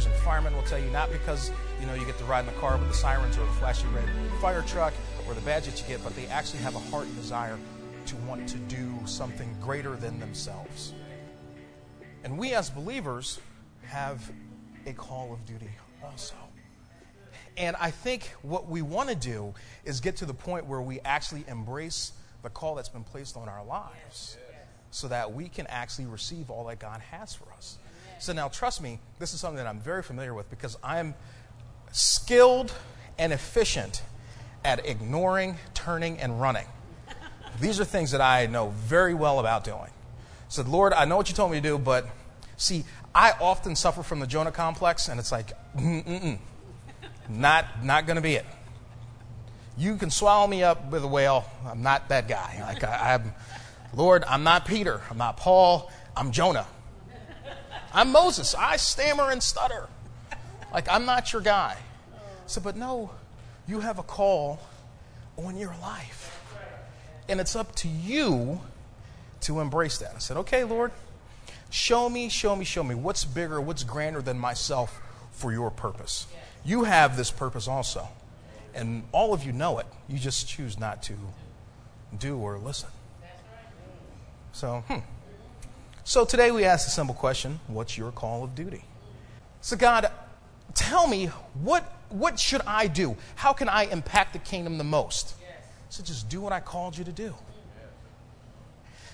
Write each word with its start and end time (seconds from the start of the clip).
officers 0.00 0.12
and 0.14 0.24
firemen 0.24 0.54
will 0.56 0.62
tell 0.62 0.78
you 0.78 0.90
not 0.90 1.10
because 1.12 1.50
you 1.78 1.86
know 1.86 1.94
you 1.94 2.06
get 2.06 2.16
to 2.18 2.24
ride 2.24 2.40
in 2.40 2.46
the 2.46 2.52
car 2.52 2.76
with 2.78 2.88
the 2.88 2.94
sirens 2.94 3.36
or 3.36 3.40
the 3.40 3.52
flashy 3.52 3.86
red 3.88 4.04
fire 4.40 4.62
truck 4.62 4.94
or 5.26 5.34
the 5.34 5.40
badge 5.42 5.66
that 5.66 5.78
you 5.80 5.86
get, 5.86 6.02
but 6.02 6.14
they 6.16 6.26
actually 6.26 6.60
have 6.60 6.74
a 6.74 6.78
heart 6.78 7.06
and 7.06 7.14
desire 7.16 7.58
to 8.06 8.16
want 8.16 8.48
to 8.48 8.56
do 8.56 8.92
something 9.04 9.54
greater 9.60 9.96
than 9.96 10.18
themselves. 10.18 10.94
And 12.24 12.38
we 12.38 12.54
as 12.54 12.70
believers 12.70 13.40
have 13.84 14.30
a 14.86 14.92
call 14.92 15.32
of 15.32 15.44
duty 15.44 15.70
also. 16.02 16.34
And 17.56 17.76
I 17.78 17.90
think 17.90 18.32
what 18.42 18.68
we 18.68 18.80
want 18.80 19.10
to 19.10 19.14
do 19.14 19.52
is 19.84 20.00
get 20.00 20.16
to 20.16 20.24
the 20.24 20.34
point 20.34 20.64
where 20.64 20.80
we 20.80 21.00
actually 21.00 21.44
embrace 21.46 22.12
the 22.42 22.48
call 22.48 22.74
that's 22.74 22.88
been 22.88 23.04
placed 23.04 23.36
on 23.36 23.48
our 23.48 23.64
lives 23.64 24.38
so 24.90 25.08
that 25.08 25.32
we 25.32 25.48
can 25.48 25.66
actually 25.66 26.06
receive 26.06 26.50
all 26.50 26.64
that 26.66 26.78
God 26.78 27.00
has 27.00 27.34
for 27.34 27.52
us. 27.52 27.78
So 28.20 28.34
now, 28.34 28.48
trust 28.48 28.82
me, 28.82 29.00
this 29.18 29.32
is 29.32 29.40
something 29.40 29.56
that 29.56 29.66
I'm 29.66 29.80
very 29.80 30.02
familiar 30.02 30.34
with 30.34 30.50
because 30.50 30.76
I'm 30.84 31.14
skilled 31.90 32.70
and 33.18 33.32
efficient 33.32 34.02
at 34.62 34.86
ignoring, 34.86 35.56
turning, 35.72 36.18
and 36.18 36.38
running. 36.38 36.66
These 37.60 37.80
are 37.80 37.84
things 37.86 38.10
that 38.10 38.20
I 38.20 38.44
know 38.44 38.74
very 38.76 39.14
well 39.14 39.40
about 39.40 39.64
doing. 39.64 39.90
said, 40.48 40.68
Lord, 40.68 40.92
I 40.92 41.06
know 41.06 41.16
what 41.16 41.30
you 41.30 41.34
told 41.34 41.50
me 41.50 41.62
to 41.62 41.62
do, 41.62 41.78
but 41.78 42.06
see, 42.58 42.84
I 43.14 43.32
often 43.40 43.74
suffer 43.74 44.02
from 44.02 44.20
the 44.20 44.26
Jonah 44.26 44.52
complex, 44.52 45.08
and 45.08 45.18
it's 45.18 45.32
like, 45.32 45.52
mm-mm, 45.74 46.38
not, 47.30 47.82
not 47.82 48.04
going 48.04 48.16
to 48.16 48.22
be 48.22 48.34
it. 48.34 48.44
You 49.78 49.96
can 49.96 50.10
swallow 50.10 50.46
me 50.46 50.62
up 50.62 50.90
with 50.90 51.02
a 51.04 51.08
whale. 51.08 51.46
I'm 51.64 51.82
not 51.82 52.10
that 52.10 52.28
guy. 52.28 52.58
Like 52.60 52.84
I, 52.84 53.14
I'm, 53.14 53.32
Lord, 53.94 54.24
I'm 54.28 54.44
not 54.44 54.66
Peter. 54.66 55.00
I'm 55.10 55.16
not 55.16 55.38
Paul. 55.38 55.90
I'm 56.14 56.32
Jonah. 56.32 56.66
I'm 57.92 58.12
Moses. 58.12 58.54
I 58.54 58.76
stammer 58.76 59.30
and 59.30 59.42
stutter. 59.42 59.88
Like 60.72 60.88
I'm 60.88 61.04
not 61.04 61.32
your 61.32 61.42
guy. 61.42 61.76
So, 62.46 62.60
but 62.60 62.76
no, 62.76 63.10
you 63.66 63.80
have 63.80 63.98
a 63.98 64.02
call 64.02 64.60
on 65.36 65.56
your 65.56 65.74
life. 65.80 66.40
And 67.28 67.40
it's 67.40 67.54
up 67.54 67.74
to 67.76 67.88
you 67.88 68.60
to 69.42 69.60
embrace 69.60 69.98
that. 69.98 70.12
I 70.16 70.18
said, 70.18 70.36
okay, 70.38 70.64
Lord, 70.64 70.90
show 71.70 72.08
me, 72.08 72.28
show 72.28 72.56
me, 72.56 72.64
show 72.64 72.82
me 72.82 72.94
what's 72.94 73.24
bigger, 73.24 73.60
what's 73.60 73.84
grander 73.84 74.20
than 74.20 74.38
myself 74.38 75.00
for 75.30 75.52
your 75.52 75.70
purpose. 75.70 76.26
You 76.64 76.84
have 76.84 77.16
this 77.16 77.30
purpose 77.30 77.68
also. 77.68 78.08
And 78.74 79.04
all 79.12 79.32
of 79.32 79.44
you 79.44 79.52
know 79.52 79.78
it. 79.78 79.86
You 80.08 80.18
just 80.18 80.48
choose 80.48 80.78
not 80.78 81.02
to 81.04 81.14
do 82.18 82.36
or 82.36 82.58
listen. 82.58 82.90
So, 84.52 84.84
hmm. 84.88 84.98
So 86.10 86.24
today 86.24 86.50
we 86.50 86.64
ask 86.64 86.88
a 86.88 86.90
simple 86.90 87.14
question 87.14 87.60
What's 87.68 87.96
your 87.96 88.10
call 88.10 88.42
of 88.42 88.56
duty? 88.56 88.82
So, 89.60 89.76
God, 89.76 90.10
tell 90.74 91.06
me 91.06 91.26
what, 91.62 91.84
what 92.08 92.36
should 92.36 92.62
I 92.66 92.88
do? 92.88 93.16
How 93.36 93.52
can 93.52 93.68
I 93.68 93.84
impact 93.84 94.32
the 94.32 94.40
kingdom 94.40 94.76
the 94.76 94.82
most? 94.82 95.36
So 95.88 96.02
just 96.02 96.28
do 96.28 96.40
what 96.40 96.52
I 96.52 96.58
called 96.58 96.98
you 96.98 97.04
to 97.04 97.12
do. 97.12 97.32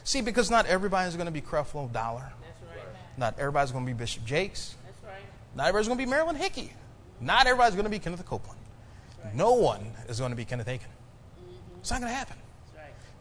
See, 0.04 0.22
because 0.22 0.50
not 0.50 0.64
everybody's 0.64 1.16
going 1.16 1.26
to 1.26 1.32
be 1.32 1.42
Creflo 1.42 1.92
Dollar. 1.92 2.32
Right. 2.66 2.80
Not 3.18 3.38
everybody's 3.38 3.72
going 3.72 3.84
to 3.84 3.92
be 3.92 3.94
Bishop 3.94 4.24
Jakes. 4.24 4.74
Right. 5.04 5.16
Not 5.54 5.66
everybody's 5.66 5.88
going 5.88 5.98
to 5.98 6.04
be 6.06 6.08
Marilyn 6.08 6.36
Hickey. 6.36 6.72
Not 7.20 7.46
everybody's 7.46 7.74
going 7.74 7.84
to 7.84 7.90
be 7.90 7.98
Kenneth 7.98 8.24
Copeland. 8.24 8.58
Right. 9.22 9.34
No 9.34 9.52
one 9.52 9.84
is 10.08 10.18
going 10.18 10.30
to 10.30 10.36
be 10.36 10.46
Kenneth 10.46 10.66
Hagin. 10.66 10.80
Mm-hmm. 10.80 11.80
It's 11.80 11.90
not 11.90 12.00
going 12.00 12.10
to 12.10 12.16
happen. 12.16 12.38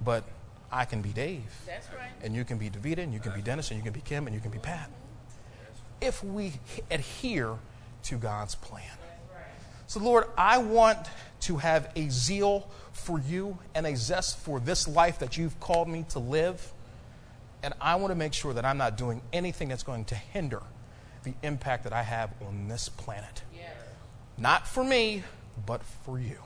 But 0.01 0.23
I 0.71 0.85
can 0.85 1.01
be 1.01 1.09
Dave. 1.09 1.43
That's 1.65 1.87
right. 1.89 2.09
And 2.23 2.35
you 2.35 2.43
can 2.43 2.57
be 2.57 2.69
Davita, 2.69 2.99
and 2.99 3.13
you 3.13 3.19
can 3.19 3.33
be 3.33 3.41
Dennis, 3.41 3.71
and 3.71 3.77
you 3.77 3.83
can 3.83 3.93
be 3.93 4.01
Kim, 4.01 4.27
and 4.27 4.35
you 4.35 4.41
can 4.41 4.51
be 4.51 4.59
Pat. 4.59 4.89
If 6.01 6.23
we 6.23 6.53
adhere 6.91 7.57
to 8.03 8.17
God's 8.17 8.55
plan. 8.55 8.91
So, 9.87 9.99
Lord, 9.99 10.25
I 10.37 10.57
want 10.57 10.97
to 11.41 11.57
have 11.57 11.91
a 11.95 12.09
zeal 12.09 12.69
for 12.91 13.19
you 13.19 13.57
and 13.75 13.85
a 13.85 13.95
zest 13.95 14.39
for 14.39 14.59
this 14.59 14.87
life 14.87 15.19
that 15.19 15.37
you've 15.37 15.59
called 15.59 15.87
me 15.87 16.05
to 16.09 16.19
live. 16.19 16.71
And 17.61 17.73
I 17.79 17.95
want 17.95 18.11
to 18.11 18.15
make 18.15 18.33
sure 18.33 18.53
that 18.53 18.65
I'm 18.65 18.77
not 18.77 18.97
doing 18.97 19.21
anything 19.31 19.69
that's 19.69 19.83
going 19.83 20.05
to 20.05 20.15
hinder 20.15 20.61
the 21.23 21.33
impact 21.43 21.83
that 21.83 21.93
I 21.93 22.03
have 22.03 22.31
on 22.47 22.67
this 22.67 22.89
planet. 22.89 23.43
Yes. 23.53 23.73
Not 24.37 24.67
for 24.67 24.83
me, 24.83 25.23
but 25.65 25.83
for 26.03 26.19
you. 26.19 26.37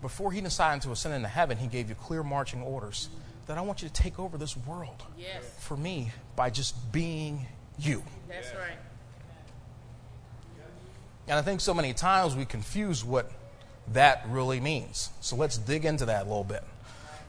Before 0.00 0.32
he 0.32 0.40
decided 0.40 0.82
to 0.82 0.92
ascend 0.92 1.14
into 1.14 1.28
heaven, 1.28 1.58
he 1.58 1.66
gave 1.66 1.88
you 1.88 1.94
clear 1.94 2.22
marching 2.22 2.62
orders 2.62 3.08
that 3.46 3.58
I 3.58 3.62
want 3.62 3.82
you 3.82 3.88
to 3.88 3.94
take 3.94 4.18
over 4.18 4.38
this 4.38 4.56
world 4.56 5.02
yes. 5.16 5.42
for 5.58 5.76
me 5.76 6.12
by 6.36 6.50
just 6.50 6.92
being 6.92 7.46
you. 7.78 8.02
That's 8.28 8.54
right. 8.54 8.76
And 11.26 11.38
I 11.38 11.42
think 11.42 11.60
so 11.60 11.74
many 11.74 11.92
times 11.92 12.34
we 12.34 12.44
confuse 12.44 13.04
what 13.04 13.30
that 13.92 14.24
really 14.28 14.60
means. 14.60 15.10
So 15.20 15.36
let's 15.36 15.58
dig 15.58 15.84
into 15.84 16.06
that 16.06 16.22
a 16.22 16.28
little 16.28 16.44
bit. 16.44 16.64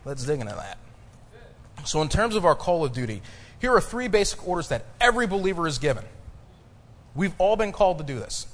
Let's 0.06 0.26
dig 0.26 0.40
into 0.40 0.56
that. 0.56 0.78
So, 1.86 2.02
in 2.02 2.10
terms 2.10 2.36
of 2.36 2.46
our 2.46 2.56
call 2.56 2.84
of 2.84 2.94
duty, 2.94 3.22
here 3.60 3.74
are 3.74 3.82
three 3.82 4.08
basic 4.08 4.46
orders 4.48 4.70
that 4.70 4.86
every 5.00 5.28
believer 5.28 5.68
is 5.68 5.78
given. 5.78 6.04
We've 7.16 7.34
all 7.38 7.56
been 7.56 7.72
called 7.72 7.98
to 8.00 8.04
do 8.04 8.20
this, 8.20 8.48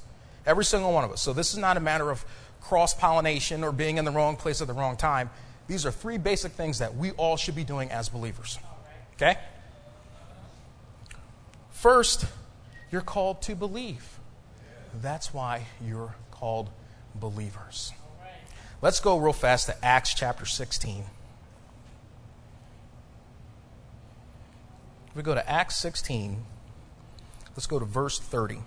every 0.45 0.65
single 0.65 0.93
one 0.93 1.03
of 1.03 1.11
us. 1.11 1.21
So, 1.21 1.33
this 1.33 1.51
is 1.51 1.57
not 1.57 1.77
a 1.77 1.79
matter 1.79 2.11
of 2.11 2.23
cross 2.67 2.93
pollination 2.93 3.63
or 3.63 3.71
being 3.71 3.97
in 3.97 4.05
the 4.05 4.11
wrong 4.11 4.35
place 4.35 4.61
at 4.61 4.67
the 4.67 4.73
wrong 4.73 4.97
time. 4.97 5.29
These 5.67 5.85
are 5.85 5.91
three 5.91 6.17
basic 6.17 6.51
things 6.51 6.79
that 6.79 6.95
we 6.95 7.11
all 7.11 7.37
should 7.37 7.55
be 7.55 7.63
doing 7.63 7.91
as 7.91 8.09
believers. 8.09 8.59
Okay? 9.15 9.37
First, 11.71 12.25
you're 12.91 13.01
called 13.01 13.41
to 13.43 13.55
believe. 13.55 14.19
That's 15.01 15.33
why 15.33 15.65
you're 15.85 16.15
called 16.31 16.69
believers. 17.13 17.91
Let's 18.81 18.99
go 18.99 19.17
real 19.17 19.33
fast 19.33 19.67
to 19.67 19.85
Acts 19.85 20.13
chapter 20.13 20.45
16. 20.45 21.05
we 25.15 25.23
go 25.23 25.33
to 25.33 25.49
Acts 25.49 25.77
16, 25.77 26.43
let's 27.51 27.67
go 27.67 27.79
to 27.79 27.85
verse 27.85 28.19
30. 28.19 28.59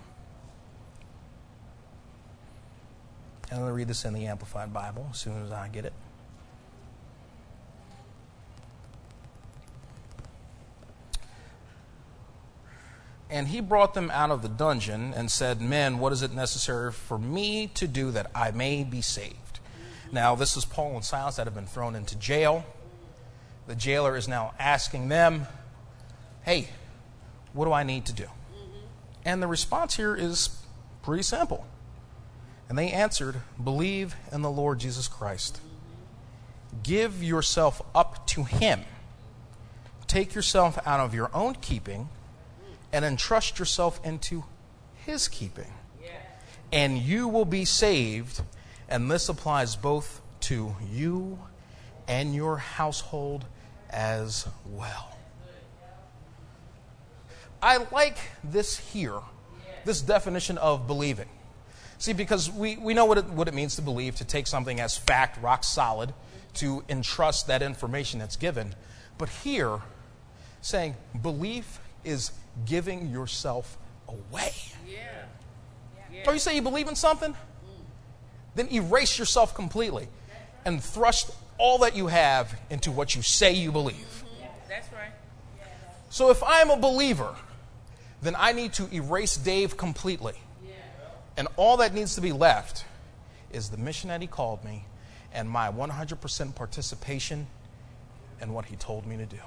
I'm 3.51 3.57
going 3.57 3.69
to 3.69 3.73
read 3.73 3.87
this 3.87 4.05
in 4.05 4.13
the 4.13 4.27
Amplified 4.27 4.71
Bible 4.71 5.07
as 5.11 5.17
soon 5.19 5.43
as 5.43 5.51
I 5.51 5.69
get 5.69 5.85
it. 5.85 5.93
And 13.31 13.47
he 13.47 13.59
brought 13.59 13.93
them 13.93 14.11
out 14.11 14.31
of 14.31 14.41
the 14.41 14.49
dungeon 14.49 15.13
and 15.15 15.31
said, 15.31 15.61
Men, 15.61 15.99
what 15.99 16.11
is 16.11 16.21
it 16.23 16.33
necessary 16.33 16.91
for 16.91 17.17
me 17.17 17.67
to 17.75 17.87
do 17.87 18.11
that 18.11 18.29
I 18.33 18.51
may 18.51 18.83
be 18.83 19.01
saved? 19.01 19.59
Now, 20.11 20.33
this 20.35 20.57
is 20.57 20.65
Paul 20.65 20.95
and 20.95 21.05
Silas 21.05 21.35
that 21.35 21.45
have 21.45 21.53
been 21.53 21.67
thrown 21.67 21.95
into 21.95 22.15
jail. 22.17 22.65
The 23.67 23.75
jailer 23.75 24.17
is 24.17 24.27
now 24.27 24.53
asking 24.57 25.09
them, 25.09 25.45
Hey, 26.41 26.69
what 27.53 27.65
do 27.65 27.71
I 27.71 27.83
need 27.83 28.05
to 28.07 28.13
do? 28.13 28.25
And 29.25 29.43
the 29.43 29.47
response 29.47 29.95
here 29.95 30.15
is 30.15 30.49
pretty 31.03 31.23
simple 31.23 31.65
and 32.69 32.77
they 32.77 32.91
answered, 32.91 33.41
Believe 33.61 34.15
in 34.31 34.43
the 34.43 34.51
Lord 34.51 34.79
Jesus 34.79 35.07
Christ. 35.07 35.59
Give 36.83 37.23
yourself 37.23 37.81
up 37.95 38.27
to 38.27 38.43
Him. 38.43 38.81
Take 40.05 40.35
yourself 40.35 40.77
out 40.85 40.99
of 40.99 41.15
your 41.15 41.31
own 41.33 41.55
keeping 41.55 42.09
and 42.93 43.03
entrust 43.03 43.57
yourself 43.57 43.99
into 44.05 44.43
His 45.05 45.27
keeping. 45.27 45.73
And 46.71 46.99
you 46.99 47.27
will 47.27 47.45
be 47.45 47.65
saved. 47.65 48.41
And 48.87 49.09
this 49.09 49.27
applies 49.29 49.75
both 49.75 50.21
to 50.41 50.75
you 50.91 51.39
and 52.07 52.35
your 52.35 52.57
household 52.57 53.45
as 53.89 54.47
well. 54.67 55.17
I 57.61 57.77
like 57.91 58.17
this 58.43 58.77
here, 58.77 59.19
this 59.85 60.01
definition 60.01 60.57
of 60.59 60.87
believing. 60.87 61.27
See, 61.99 62.13
because 62.13 62.49
we, 62.49 62.77
we 62.77 62.93
know 62.93 63.05
what 63.05 63.17
it, 63.17 63.25
what 63.25 63.49
it 63.49 63.53
means 63.53 63.75
to 63.75 63.81
believe, 63.81 64.15
to 64.15 64.25
take 64.25 64.47
something 64.47 64.79
as 64.79 64.97
fact, 64.97 65.41
rock 65.43 65.65
solid, 65.65 66.13
to 66.55 66.83
entrust 66.89 67.47
that 67.47 67.61
information 67.61 68.19
that's 68.19 68.37
given. 68.37 68.73
But 69.17 69.29
here, 69.29 69.79
saying 70.61 70.95
belief 71.21 71.79
is 72.05 72.31
giving 72.65 73.09
yourself 73.09 73.77
away. 74.07 74.53
Yeah. 74.87 74.97
yeah. 76.11 76.23
Or 76.25 76.33
you 76.33 76.39
say 76.39 76.55
you 76.55 76.61
believe 76.61 76.87
in 76.87 76.95
something, 76.95 77.33
mm. 77.33 77.37
then 78.55 78.71
erase 78.71 79.19
yourself 79.19 79.53
completely 79.53 80.07
and 80.65 80.81
thrust 80.81 81.31
all 81.57 81.79
that 81.79 81.97
you 81.97 82.07
have 82.07 82.57
into 82.69 82.91
what 82.91 83.13
you 83.13 83.21
say 83.21 83.53
you 83.53 83.71
believe. 83.71 83.95
Mm-hmm. 83.95 84.45
That's 84.69 84.91
right. 84.93 85.11
So 86.09 86.31
if 86.31 86.41
I'm 86.43 86.69
a 86.69 86.77
believer, 86.77 87.35
then 88.21 88.35
I 88.37 88.53
need 88.53 88.73
to 88.73 88.87
erase 88.93 89.35
Dave 89.35 89.75
completely. 89.75 90.35
And 91.39 91.47
all 91.55 91.77
that 91.77 91.93
needs 91.93 92.15
to 92.15 92.21
be 92.21 92.33
left 92.33 92.83
is 93.49 93.69
the 93.69 93.77
mission 93.77 94.09
that 94.09 94.19
He 94.19 94.27
called 94.27 94.61
me 94.65 94.83
and 95.33 95.49
my 95.49 95.71
100% 95.71 96.53
participation 96.53 97.47
in 98.41 98.51
what 98.51 98.65
He 98.65 98.75
told 98.75 99.07
me 99.07 99.15
to 99.15 99.25
do. 99.25 99.37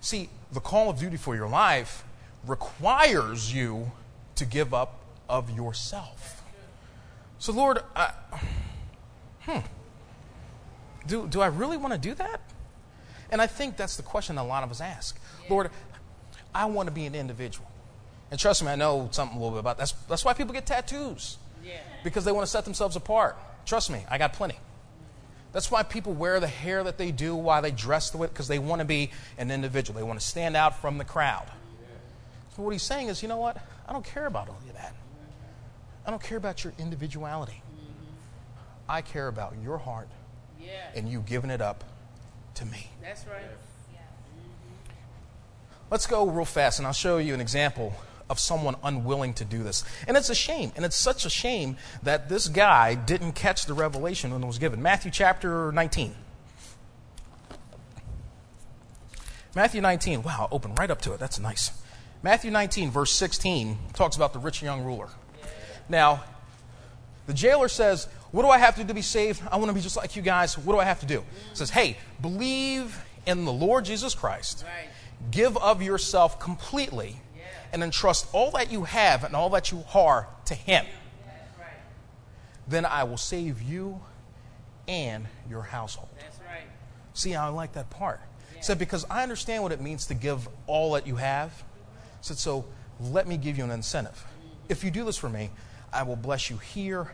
See, 0.00 0.30
the 0.52 0.60
call 0.60 0.88
of 0.88 0.98
duty 0.98 1.18
for 1.18 1.36
your 1.36 1.48
life 1.48 2.02
requires 2.46 3.54
you 3.54 3.92
to 4.36 4.46
give 4.46 4.72
up 4.72 5.00
of 5.28 5.50
yourself. 5.50 6.42
So, 7.38 7.52
Lord, 7.52 7.80
I, 7.94 8.12
hmm, 9.40 9.58
do, 11.06 11.26
do 11.26 11.42
I 11.42 11.48
really 11.48 11.76
want 11.76 11.92
to 11.92 11.98
do 11.98 12.14
that? 12.14 12.40
And 13.30 13.42
I 13.42 13.46
think 13.46 13.76
that's 13.76 13.96
the 13.96 14.02
question 14.02 14.38
a 14.38 14.44
lot 14.44 14.64
of 14.64 14.70
us 14.70 14.80
ask. 14.80 15.20
Lord, 15.50 15.70
I 16.54 16.64
want 16.64 16.86
to 16.86 16.94
be 16.94 17.04
an 17.04 17.14
individual. 17.14 17.68
And 18.30 18.40
trust 18.40 18.62
me, 18.62 18.70
I 18.70 18.76
know 18.76 19.08
something 19.12 19.36
a 19.36 19.40
little 19.40 19.52
bit 19.52 19.60
about 19.60 19.76
that. 19.76 19.82
That's, 19.82 19.92
that's 20.08 20.24
why 20.24 20.32
people 20.32 20.52
get 20.52 20.66
tattoos. 20.66 21.38
Because 22.02 22.24
they 22.24 22.32
want 22.32 22.46
to 22.46 22.50
set 22.50 22.64
themselves 22.64 22.96
apart. 22.96 23.36
Trust 23.64 23.90
me, 23.90 24.04
I 24.10 24.18
got 24.18 24.32
plenty. 24.32 24.58
That's 25.52 25.70
why 25.70 25.84
people 25.84 26.12
wear 26.12 26.40
the 26.40 26.48
hair 26.48 26.82
that 26.82 26.98
they 26.98 27.12
do, 27.12 27.36
why 27.36 27.60
they 27.60 27.70
dress 27.70 28.10
the 28.10 28.18
way, 28.18 28.26
because 28.26 28.48
they 28.48 28.58
want 28.58 28.80
to 28.80 28.84
be 28.84 29.12
an 29.38 29.50
individual. 29.50 29.98
They 29.98 30.04
want 30.04 30.18
to 30.18 30.26
stand 30.26 30.56
out 30.56 30.80
from 30.80 30.98
the 30.98 31.04
crowd. 31.04 31.46
So 32.56 32.62
what 32.62 32.70
he's 32.70 32.82
saying 32.82 33.08
is, 33.08 33.22
you 33.22 33.28
know 33.28 33.38
what? 33.38 33.56
I 33.88 33.92
don't 33.92 34.04
care 34.04 34.26
about 34.26 34.48
all 34.48 34.56
of 34.56 34.74
that. 34.74 34.94
I 36.06 36.10
don't 36.10 36.22
care 36.22 36.38
about 36.38 36.64
your 36.64 36.72
individuality. 36.78 37.62
I 38.88 39.00
care 39.00 39.28
about 39.28 39.54
your 39.62 39.78
heart 39.78 40.08
and 40.94 41.08
you 41.08 41.20
giving 41.20 41.50
it 41.50 41.60
up 41.60 41.84
to 42.56 42.66
me. 42.66 42.90
That's 43.00 43.26
right. 43.26 43.42
Let's 45.90 46.06
go 46.06 46.26
real 46.26 46.44
fast 46.44 46.78
and 46.78 46.86
I'll 46.86 46.92
show 46.92 47.18
you 47.18 47.34
an 47.34 47.40
example 47.40 47.94
of 48.30 48.38
someone 48.38 48.76
unwilling 48.82 49.34
to 49.34 49.44
do 49.44 49.62
this. 49.62 49.84
And 50.08 50.16
it's 50.16 50.30
a 50.30 50.34
shame. 50.34 50.72
And 50.76 50.84
it's 50.84 50.96
such 50.96 51.24
a 51.24 51.30
shame 51.30 51.76
that 52.02 52.28
this 52.28 52.48
guy 52.48 52.94
didn't 52.94 53.32
catch 53.32 53.66
the 53.66 53.74
revelation 53.74 54.32
when 54.32 54.42
it 54.42 54.46
was 54.46 54.58
given. 54.58 54.82
Matthew 54.82 55.10
chapter 55.10 55.72
19. 55.72 56.14
Matthew 59.54 59.80
19. 59.80 60.22
Wow, 60.22 60.48
open 60.50 60.74
right 60.74 60.90
up 60.90 61.00
to 61.02 61.12
it. 61.12 61.20
That's 61.20 61.38
nice. 61.38 61.70
Matthew 62.22 62.50
19, 62.50 62.90
verse 62.90 63.12
16, 63.12 63.76
talks 63.92 64.16
about 64.16 64.32
the 64.32 64.38
rich 64.38 64.62
young 64.62 64.82
ruler. 64.82 65.08
Now, 65.88 66.24
the 67.26 67.34
jailer 67.34 67.68
says, 67.68 68.08
What 68.30 68.42
do 68.42 68.48
I 68.48 68.58
have 68.58 68.74
to 68.76 68.82
do 68.82 68.88
to 68.88 68.94
be 68.94 69.02
saved? 69.02 69.42
I 69.52 69.56
want 69.56 69.68
to 69.68 69.74
be 69.74 69.80
just 69.80 69.96
like 69.96 70.16
you 70.16 70.22
guys. 70.22 70.56
What 70.56 70.72
do 70.72 70.80
I 70.80 70.84
have 70.84 71.00
to 71.00 71.06
do? 71.06 71.20
He 71.50 71.56
says, 71.56 71.70
Hey, 71.70 71.98
believe 72.20 73.04
in 73.26 73.44
the 73.44 73.52
Lord 73.52 73.84
Jesus 73.84 74.14
Christ. 74.14 74.64
Right. 74.64 74.88
Give 75.30 75.56
of 75.58 75.82
yourself 75.82 76.40
completely 76.40 77.16
and 77.74 77.82
entrust 77.82 78.28
all 78.32 78.52
that 78.52 78.70
you 78.70 78.84
have 78.84 79.24
and 79.24 79.34
all 79.34 79.50
that 79.50 79.72
you 79.72 79.82
are 79.94 80.28
to 80.44 80.54
Him. 80.54 80.86
That's 81.26 81.58
right. 81.58 81.66
Then 82.68 82.86
I 82.86 83.02
will 83.02 83.16
save 83.16 83.60
you 83.60 84.00
and 84.86 85.26
your 85.50 85.62
household. 85.62 86.08
That's 86.20 86.38
right. 86.38 86.68
See 87.14 87.34
I 87.34 87.48
like 87.48 87.72
that 87.72 87.90
part? 87.90 88.20
He 88.54 88.62
said, 88.62 88.78
Because 88.78 89.04
I 89.10 89.24
understand 89.24 89.64
what 89.64 89.72
it 89.72 89.80
means 89.80 90.06
to 90.06 90.14
give 90.14 90.48
all 90.68 90.92
that 90.92 91.04
you 91.04 91.16
have. 91.16 91.64
Said, 92.20 92.38
So 92.38 92.64
let 93.00 93.26
me 93.26 93.36
give 93.36 93.58
you 93.58 93.64
an 93.64 93.72
incentive. 93.72 94.24
If 94.68 94.84
you 94.84 94.92
do 94.92 95.04
this 95.04 95.18
for 95.18 95.28
me, 95.28 95.50
I 95.92 96.04
will 96.04 96.16
bless 96.16 96.50
you 96.50 96.58
here 96.58 97.10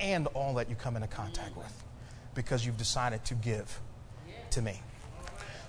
and 0.00 0.26
all 0.28 0.54
that 0.54 0.68
you 0.68 0.74
come 0.74 0.96
into 0.96 1.08
contact 1.08 1.56
with 1.56 1.84
because 2.34 2.66
you've 2.66 2.78
decided 2.78 3.24
to 3.26 3.34
give 3.34 3.78
to 4.50 4.60
me. 4.60 4.80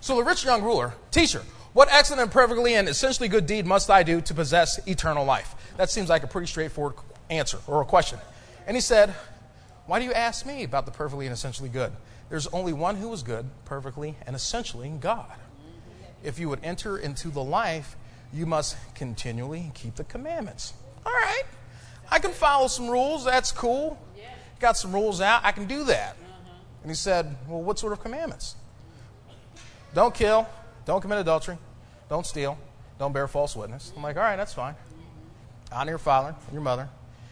So 0.02 0.16
the 0.16 0.24
rich 0.24 0.46
young 0.46 0.64
ruler, 0.64 0.96
teacher, 1.12 1.44
what 1.80 1.88
excellent 1.94 2.22
and 2.22 2.30
perfectly 2.30 2.76
and 2.76 2.90
essentially 2.90 3.30
good 3.30 3.46
deed 3.46 3.66
must 3.66 3.90
I 3.90 4.04
do 4.04 4.20
to 4.20 4.34
possess 4.34 4.86
eternal 4.86 5.24
life? 5.24 5.56
That 5.78 5.90
seems 5.90 6.10
like 6.10 6.24
a 6.24 6.28
pretty 6.28 6.48
straightforward 6.48 6.96
answer 7.30 7.58
or 7.68 7.82
a 7.82 7.86
question. 7.86 8.20
And 8.68 8.76
he 8.76 8.82
said, 8.82 9.16
Why 9.86 10.00
do 10.00 10.04
you 10.04 10.12
ask 10.12 10.46
me 10.46 10.66
about 10.66 10.86
the 10.86 10.92
perfectly 10.92 11.26
and 11.26 11.32
essentially 11.32 11.70
good? 11.70 11.94
There's 12.30 12.48
only 12.48 12.74
one 12.74 12.98
who 12.98 13.14
is 13.14 13.24
good, 13.24 13.46
perfectly, 13.64 14.18
and 14.28 14.36
essentially 14.36 14.90
God. 14.90 15.32
If 16.22 16.38
you 16.38 16.50
would 16.50 16.60
enter 16.66 16.98
into 16.98 17.30
the 17.30 17.42
life, 17.42 17.96
you 18.34 18.46
must 18.46 18.76
continually 18.94 19.72
keep 19.74 19.96
the 19.96 20.04
commandments. 20.04 20.74
All 21.06 21.14
right. 21.14 21.44
I 22.12 22.20
can 22.20 22.32
follow 22.32 22.68
some 22.68 22.90
rules. 22.90 23.24
That's 23.24 23.54
cool. 23.54 23.98
Got 24.60 24.76
some 24.76 24.92
rules 24.92 25.22
out. 25.22 25.46
I 25.46 25.54
can 25.54 25.66
do 25.66 25.86
that. 25.86 26.18
And 26.82 26.92
he 26.92 26.96
said, 26.96 27.38
Well, 27.48 27.62
what 27.62 27.80
sort 27.80 27.94
of 27.94 28.02
commandments? 28.02 28.58
Don't 29.94 30.14
kill. 30.14 30.46
Don't 30.84 31.00
commit 31.00 31.20
adultery. 31.20 31.58
Don't 32.10 32.26
steal. 32.26 32.58
Don't 32.98 33.14
bear 33.14 33.28
false 33.28 33.56
witness. 33.56 33.94
I'm 33.96 34.04
like, 34.04 34.18
All 34.18 34.24
right, 34.24 34.36
that's 34.36 34.54
fine. 34.54 34.76
Honor 35.72 35.92
your 35.92 36.00
father 36.00 36.36
and 36.46 36.54
your 36.54 36.62
mother. 36.62 36.90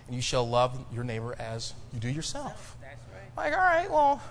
And 0.07 0.15
you 0.15 0.21
shall 0.21 0.47
love 0.47 0.77
your 0.93 1.03
neighbor 1.03 1.35
as 1.37 1.73
you 1.93 1.99
do 1.99 2.09
yourself. 2.09 2.77
That's 2.81 2.95
right. 3.13 3.45
I'm 3.45 3.51
like, 3.51 3.59
All 3.59 3.65
right, 3.65 3.91
well, 3.91 4.21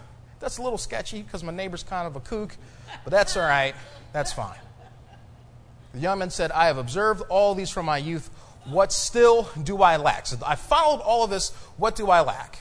that's 0.40 0.58
a 0.58 0.62
little 0.62 0.78
sketchy 0.78 1.22
because 1.22 1.42
my 1.42 1.52
neighbor's 1.52 1.82
kind 1.82 2.06
of 2.06 2.16
a 2.16 2.20
kook, 2.20 2.56
but 3.04 3.10
that's 3.10 3.36
all 3.36 3.42
right. 3.42 3.74
That's 4.12 4.32
fine. 4.32 4.58
The 5.94 6.00
young 6.00 6.18
man 6.18 6.30
said, 6.30 6.52
I 6.52 6.66
have 6.66 6.78
observed 6.78 7.22
all 7.28 7.54
these 7.54 7.70
from 7.70 7.86
my 7.86 7.98
youth. 7.98 8.30
What 8.66 8.92
still 8.92 9.48
do 9.62 9.82
I 9.82 9.96
lack? 9.96 10.26
So 10.26 10.36
I 10.44 10.54
followed 10.54 11.00
all 11.00 11.24
of 11.24 11.30
this. 11.30 11.52
What 11.78 11.96
do 11.96 12.10
I 12.10 12.20
lack? 12.20 12.58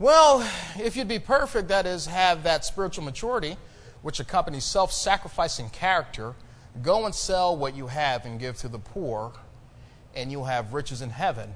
Well, 0.00 0.48
if 0.78 0.96
you'd 0.96 1.08
be 1.08 1.18
perfect, 1.18 1.68
that 1.68 1.86
is, 1.86 2.06
have 2.06 2.44
that 2.44 2.64
spiritual 2.64 3.04
maturity, 3.04 3.56
which 4.02 4.20
accompanies 4.20 4.64
self 4.64 4.92
sacrificing 4.92 5.70
character, 5.70 6.34
go 6.82 7.06
and 7.06 7.14
sell 7.14 7.56
what 7.56 7.76
you 7.76 7.88
have 7.88 8.24
and 8.24 8.38
give 8.38 8.56
to 8.58 8.68
the 8.68 8.78
poor, 8.78 9.32
and 10.14 10.30
you'll 10.30 10.44
have 10.44 10.72
riches 10.72 11.02
in 11.02 11.10
heaven. 11.10 11.54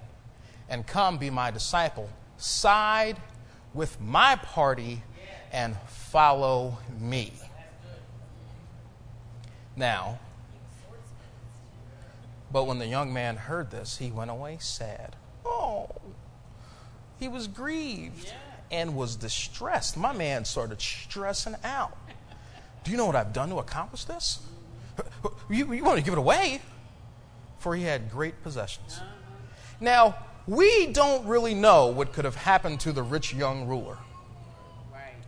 And 0.69 0.87
come 0.87 1.19
be 1.19 1.31
my 1.31 1.51
disciple. 1.51 2.09
Side 2.37 3.19
with 3.75 4.01
my 4.01 4.37
party 4.37 5.03
and 5.53 5.77
follow 5.87 6.79
me. 6.99 7.33
Now, 9.77 10.19
but 12.53 12.65
when 12.65 12.79
the 12.79 12.87
young 12.87 13.13
man 13.13 13.37
heard 13.37 13.71
this, 13.71 13.97
he 13.97 14.11
went 14.11 14.31
away 14.31 14.59
sad. 14.61 15.17
Oh, 15.45 15.89
he 17.19 17.29
was 17.29 17.47
grieved 17.49 18.33
and 18.71 18.95
was 18.95 19.17
distressed. 19.17 19.97
My 19.97 20.13
man 20.13 20.45
started 20.45 20.81
stressing 20.81 21.57
out. 21.65 21.97
Do 22.85 22.91
you 22.91 22.97
know 22.97 23.07
what 23.07 23.17
I've 23.17 23.33
done 23.33 23.49
to 23.51 23.59
accomplish 23.59 24.05
this? 24.05 24.41
You, 25.51 25.73
you 25.73 25.85
want 25.85 25.99
to 25.99 26.05
give 26.05 26.13
it 26.13 26.19
away? 26.19 26.61
For 27.59 27.77
he 27.77 27.83
had 27.83 28.11
great 28.11 28.43
possessions. 28.43 29.01
Now, 29.81 30.17
we 30.47 30.87
don't 30.87 31.27
really 31.27 31.55
know 31.55 31.89
what 31.89 32.13
could 32.13 32.25
have 32.25 32.37
happened 32.37 32.81
to 32.81 32.93
the 32.93 33.03
rich 33.03 33.35
young 33.35 33.67
ruler. 33.67 33.99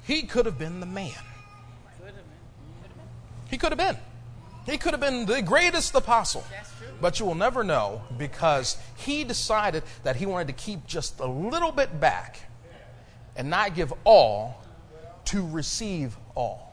He 0.07 0.23
could 0.23 0.47
have 0.47 0.59
been 0.59 0.81
the 0.81 0.87
man. 0.87 1.13
He 3.51 3.59
could 3.59 3.73
have 3.73 3.79
been. 3.79 3.99
He 4.67 4.79
could 4.79 4.93
have 4.93 5.01
been 5.01 5.27
the 5.27 5.43
greatest 5.43 5.95
apostle. 5.95 6.45
But 7.01 7.21
you 7.21 7.27
will 7.27 7.35
never 7.35 7.63
know 7.63 8.03
because 8.17 8.79
he 8.97 9.25
decided 9.25 9.83
that 10.03 10.17
he 10.17 10.27
wanted 10.27 10.49
to 10.49 10.55
keep 10.55 10.87
just 10.87 11.21
a 11.21 11.27
little 11.27 11.73
bit 11.73 12.01
back 12.01 12.41
and 13.37 13.51
not 13.51 13.75
give 13.75 13.93
all 14.05 14.65
to 15.27 15.47
receive 15.47 16.17
all. 16.35 16.64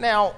Now, 0.00 0.34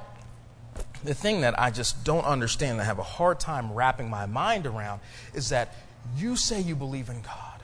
the 1.04 1.14
thing 1.14 1.42
that 1.42 1.58
I 1.58 1.70
just 1.70 2.04
don't 2.04 2.24
understand, 2.24 2.80
I 2.80 2.84
have 2.84 2.98
a 2.98 3.04
hard 3.04 3.40
time 3.40 3.72
wrapping 3.72 4.10
my 4.10 4.26
mind 4.26 4.66
around, 4.66 5.00
is 5.34 5.50
that 5.50 5.74
you 6.16 6.36
say 6.36 6.60
you 6.60 6.74
believe 6.74 7.08
in 7.08 7.22
God 7.22 7.62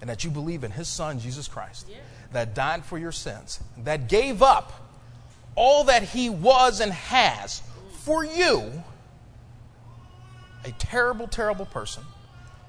and 0.00 0.08
that 0.08 0.24
you 0.24 0.30
believe 0.30 0.64
in 0.64 0.70
His 0.70 0.88
Son, 0.88 1.18
Jesus 1.18 1.48
Christ, 1.48 1.88
that 2.32 2.54
died 2.54 2.84
for 2.84 2.98
your 2.98 3.12
sins, 3.12 3.60
that 3.78 4.08
gave 4.08 4.42
up 4.42 4.72
all 5.54 5.84
that 5.84 6.02
He 6.02 6.30
was 6.30 6.80
and 6.80 6.92
has 6.92 7.62
for 8.00 8.24
you, 8.24 8.82
a 10.64 10.70
terrible, 10.72 11.26
terrible 11.26 11.66
person 11.66 12.04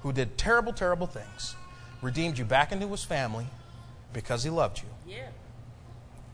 who 0.02 0.12
did 0.12 0.38
terrible, 0.38 0.74
terrible 0.74 1.08
things, 1.08 1.56
redeemed 2.02 2.38
you 2.38 2.46
back 2.46 2.72
into 2.72 2.88
His 2.88 3.04
family 3.04 3.46
because 4.14 4.44
He 4.44 4.50
loved 4.50 4.80
you. 4.80 5.14
Yeah. 5.16 5.28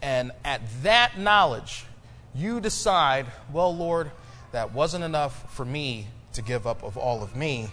And 0.01 0.31
at 0.43 0.61
that 0.83 1.19
knowledge, 1.19 1.85
you 2.33 2.59
decide, 2.59 3.25
well, 3.51 3.75
Lord, 3.75 4.11
that 4.51 4.73
wasn't 4.73 5.03
enough 5.03 5.53
for 5.53 5.65
me 5.65 6.07
to 6.33 6.41
give 6.41 6.67
up 6.67 6.83
of 6.83 6.97
all 6.97 7.23
of 7.23 7.35
me 7.35 7.69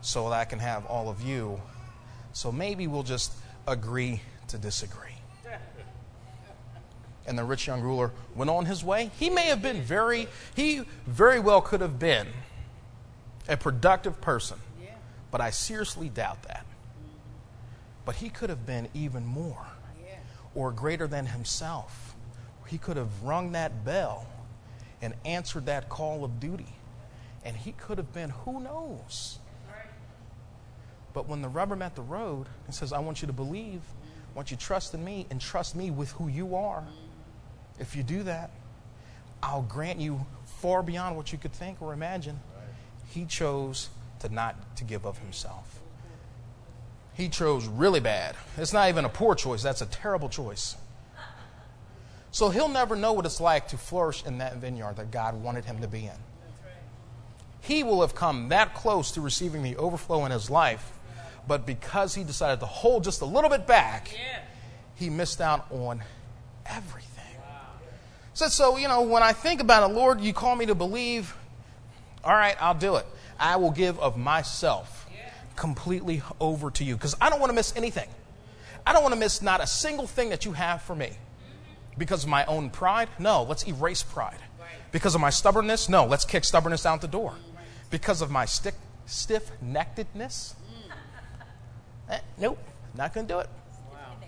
so 0.00 0.28
that 0.28 0.34
I 0.34 0.44
can 0.44 0.58
have 0.58 0.84
all 0.86 1.08
of 1.08 1.22
you. 1.22 1.60
So 2.32 2.50
maybe 2.50 2.86
we'll 2.86 3.02
just 3.02 3.32
agree 3.66 4.20
to 4.48 4.58
disagree. 4.58 5.10
And 7.26 7.38
the 7.38 7.44
rich 7.44 7.68
young 7.68 7.80
ruler 7.80 8.10
went 8.34 8.50
on 8.50 8.66
his 8.66 8.82
way. 8.82 9.10
He 9.18 9.30
may 9.30 9.46
have 9.46 9.62
been 9.62 9.80
very, 9.80 10.26
he 10.56 10.82
very 11.06 11.38
well 11.38 11.60
could 11.60 11.80
have 11.80 11.98
been 11.98 12.26
a 13.48 13.56
productive 13.56 14.20
person, 14.20 14.58
but 15.30 15.40
I 15.40 15.50
seriously 15.50 16.08
doubt 16.08 16.42
that. 16.44 16.66
But 18.04 18.16
he 18.16 18.28
could 18.28 18.50
have 18.50 18.66
been 18.66 18.88
even 18.92 19.24
more 19.24 19.66
or 20.54 20.72
greater 20.72 21.06
than 21.06 21.26
himself. 21.26 22.11
He 22.66 22.78
could 22.78 22.96
have 22.96 23.22
rung 23.22 23.52
that 23.52 23.84
bell 23.84 24.26
and 25.00 25.14
answered 25.24 25.66
that 25.66 25.88
call 25.88 26.24
of 26.24 26.40
duty. 26.40 26.74
And 27.44 27.56
he 27.56 27.72
could 27.72 27.98
have 27.98 28.12
been, 28.12 28.30
who 28.30 28.60
knows? 28.60 29.38
But 31.12 31.28
when 31.28 31.42
the 31.42 31.48
rubber 31.48 31.76
met 31.76 31.94
the 31.94 32.02
road, 32.02 32.46
it 32.68 32.74
says, 32.74 32.92
I 32.92 33.00
want 33.00 33.20
you 33.20 33.26
to 33.26 33.32
believe, 33.32 33.80
I 34.32 34.36
want 34.36 34.50
you 34.50 34.56
to 34.56 34.62
trust 34.62 34.94
in 34.94 35.04
me, 35.04 35.26
and 35.30 35.40
trust 35.40 35.76
me 35.76 35.90
with 35.90 36.12
who 36.12 36.28
you 36.28 36.56
are. 36.56 36.84
if 37.78 37.96
you 37.96 38.02
do 38.02 38.22
that, 38.22 38.50
I'll 39.42 39.62
grant 39.62 39.98
you 39.98 40.24
far 40.46 40.82
beyond 40.82 41.16
what 41.16 41.32
you 41.32 41.38
could 41.38 41.52
think 41.52 41.82
or 41.82 41.92
imagine. 41.92 42.38
He 43.08 43.24
chose 43.24 43.90
to 44.20 44.28
not 44.28 44.76
to 44.76 44.84
give 44.84 45.04
of 45.04 45.18
himself. 45.18 45.80
He 47.14 47.28
chose 47.28 47.66
really 47.66 48.00
bad. 48.00 48.36
It's 48.56 48.72
not 48.72 48.88
even 48.88 49.04
a 49.04 49.08
poor 49.08 49.34
choice, 49.34 49.62
that's 49.62 49.82
a 49.82 49.86
terrible 49.86 50.28
choice. 50.28 50.76
So 52.32 52.48
he'll 52.48 52.68
never 52.68 52.96
know 52.96 53.12
what 53.12 53.26
it's 53.26 53.40
like 53.40 53.68
to 53.68 53.76
flourish 53.76 54.24
in 54.24 54.38
that 54.38 54.56
vineyard 54.56 54.96
that 54.96 55.10
God 55.10 55.40
wanted 55.40 55.66
him 55.66 55.82
to 55.82 55.86
be 55.86 56.06
in. 56.06 56.18
He 57.60 57.84
will 57.84 58.00
have 58.00 58.14
come 58.14 58.48
that 58.48 58.74
close 58.74 59.12
to 59.12 59.20
receiving 59.20 59.62
the 59.62 59.76
overflow 59.76 60.24
in 60.24 60.32
his 60.32 60.50
life, 60.50 60.92
but 61.46 61.66
because 61.66 62.14
he 62.14 62.24
decided 62.24 62.58
to 62.60 62.66
hold 62.66 63.04
just 63.04 63.20
a 63.20 63.24
little 63.24 63.50
bit 63.50 63.66
back, 63.66 64.08
he 64.96 65.10
missed 65.10 65.40
out 65.40 65.70
on 65.70 66.02
everything. 66.66 67.08
So, 68.34 68.48
so, 68.48 68.78
you 68.78 68.88
know, 68.88 69.02
when 69.02 69.22
I 69.22 69.34
think 69.34 69.60
about 69.60 69.88
it, 69.88 69.94
Lord, 69.94 70.22
you 70.22 70.32
call 70.32 70.56
me 70.56 70.66
to 70.66 70.74
believe, 70.74 71.36
all 72.24 72.34
right, 72.34 72.56
I'll 72.60 72.74
do 72.74 72.96
it. 72.96 73.06
I 73.38 73.56
will 73.56 73.70
give 73.70 73.98
of 74.00 74.16
myself 74.16 75.06
completely 75.54 76.22
over 76.40 76.70
to 76.70 76.82
you 76.82 76.96
because 76.96 77.14
I 77.20 77.28
don't 77.28 77.40
want 77.40 77.50
to 77.50 77.54
miss 77.54 77.76
anything. 77.76 78.08
I 78.86 78.94
don't 78.94 79.02
want 79.02 79.12
to 79.12 79.20
miss 79.20 79.42
not 79.42 79.62
a 79.62 79.66
single 79.66 80.06
thing 80.06 80.30
that 80.30 80.46
you 80.46 80.52
have 80.52 80.82
for 80.82 80.96
me. 80.96 81.12
Because 81.98 82.24
of 82.24 82.30
my 82.30 82.44
own 82.46 82.70
pride? 82.70 83.08
No, 83.18 83.42
let's 83.42 83.66
erase 83.66 84.02
pride. 84.02 84.38
Because 84.92 85.14
of 85.14 85.20
my 85.20 85.30
stubbornness? 85.30 85.88
No, 85.88 86.04
let's 86.04 86.24
kick 86.24 86.44
stubbornness 86.44 86.84
out 86.86 87.00
the 87.00 87.08
door. 87.08 87.34
Because 87.90 88.22
of 88.22 88.30
my 88.30 88.44
stick, 88.44 88.74
stiff 89.06 89.50
neckedness? 89.64 90.54
Eh, 92.10 92.18
nope, 92.38 92.58
not 92.94 93.14
going 93.14 93.26
to 93.26 93.32
do 93.32 93.38
it. 93.40 93.48
Wow. 93.90 93.98
I 94.20 94.26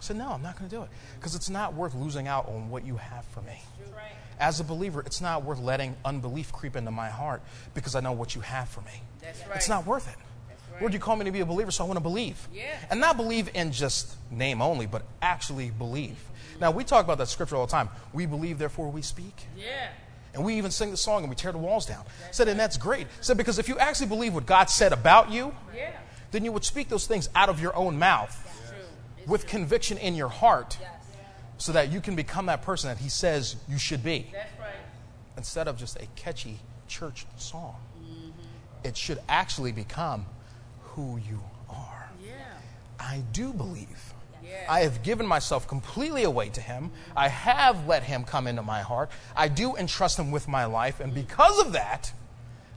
said, 0.00 0.16
no, 0.16 0.30
I'm 0.30 0.42
not 0.42 0.58
going 0.58 0.70
to 0.70 0.76
do 0.76 0.82
it. 0.82 0.88
Because 1.18 1.34
it's 1.34 1.50
not 1.50 1.74
worth 1.74 1.94
losing 1.94 2.28
out 2.28 2.48
on 2.48 2.70
what 2.70 2.86
you 2.86 2.96
have 2.96 3.24
for 3.26 3.42
me. 3.42 3.60
As 4.40 4.58
a 4.58 4.64
believer, 4.64 5.00
it's 5.06 5.20
not 5.20 5.44
worth 5.44 5.60
letting 5.60 5.94
unbelief 6.04 6.52
creep 6.52 6.76
into 6.76 6.90
my 6.90 7.08
heart 7.08 7.42
because 7.72 7.94
I 7.94 8.00
know 8.00 8.12
what 8.12 8.34
you 8.34 8.40
have 8.40 8.68
for 8.68 8.80
me. 8.80 9.02
Right. 9.22 9.56
It's 9.56 9.68
not 9.68 9.86
worth 9.86 10.08
it. 10.08 10.16
right. 10.72 10.80
Lord, 10.80 10.92
you 10.92 10.98
call 10.98 11.16
me 11.16 11.24
to 11.24 11.30
be 11.30 11.40
a 11.40 11.46
believer, 11.46 11.70
so 11.70 11.84
I 11.84 11.86
want 11.86 11.98
to 11.98 12.02
believe. 12.02 12.48
Yeah. 12.52 12.64
And 12.90 13.00
not 13.00 13.16
believe 13.16 13.48
in 13.54 13.70
just 13.70 14.16
name 14.30 14.60
only, 14.60 14.86
but 14.86 15.02
actually 15.22 15.70
believe. 15.70 16.18
Now, 16.60 16.70
we 16.70 16.84
talk 16.84 17.04
about 17.04 17.18
that 17.18 17.28
scripture 17.28 17.56
all 17.56 17.66
the 17.66 17.72
time. 17.72 17.88
We 18.12 18.26
believe, 18.26 18.58
therefore 18.58 18.90
we 18.90 19.02
speak. 19.02 19.46
Yeah. 19.56 19.88
And 20.34 20.44
we 20.44 20.54
even 20.56 20.70
sing 20.70 20.90
the 20.90 20.96
song 20.96 21.22
and 21.22 21.30
we 21.30 21.36
tear 21.36 21.52
the 21.52 21.58
walls 21.58 21.86
down. 21.86 22.04
Said, 22.32 22.48
and 22.48 22.58
that's 22.58 22.76
great. 22.76 23.06
Said, 23.20 23.36
because 23.36 23.58
if 23.58 23.68
you 23.68 23.78
actually 23.78 24.08
believe 24.08 24.34
what 24.34 24.46
God 24.46 24.68
said 24.70 24.92
about 24.92 25.30
you, 25.30 25.54
Yeah. 25.74 25.92
then 26.32 26.44
you 26.44 26.50
would 26.52 26.64
speak 26.64 26.88
those 26.88 27.06
things 27.06 27.28
out 27.34 27.48
of 27.48 27.60
your 27.60 27.74
own 27.76 27.98
mouth 27.98 28.36
with 29.26 29.46
conviction 29.46 29.96
in 29.98 30.14
your 30.14 30.28
heart 30.28 30.76
so 31.56 31.72
that 31.72 31.92
you 31.92 32.00
can 32.00 32.16
become 32.16 32.46
that 32.46 32.62
person 32.62 32.88
that 32.88 32.98
He 32.98 33.08
says 33.08 33.56
you 33.68 33.78
should 33.78 34.02
be 34.02 34.28
That's 34.32 34.58
right. 34.58 34.74
instead 35.36 35.68
of 35.68 35.76
just 35.78 35.96
a 35.96 36.06
catchy 36.16 36.58
church 36.88 37.26
song. 37.36 37.76
It 38.82 38.96
should 38.96 39.20
actually 39.28 39.72
become 39.72 40.26
who 40.82 41.16
you 41.18 41.40
are. 41.70 42.08
Yeah. 42.24 42.32
I 42.98 43.22
do 43.32 43.52
believe. 43.52 44.12
I 44.68 44.80
have 44.80 45.02
given 45.02 45.26
myself 45.26 45.66
completely 45.68 46.24
away 46.24 46.48
to 46.50 46.60
Him. 46.60 46.90
I 47.16 47.28
have 47.28 47.86
let 47.86 48.02
Him 48.02 48.24
come 48.24 48.46
into 48.46 48.62
my 48.62 48.80
heart. 48.80 49.10
I 49.36 49.48
do 49.48 49.76
entrust 49.76 50.18
Him 50.18 50.30
with 50.30 50.48
my 50.48 50.64
life. 50.64 51.00
And 51.00 51.14
because 51.14 51.58
of 51.60 51.72
that, 51.72 52.12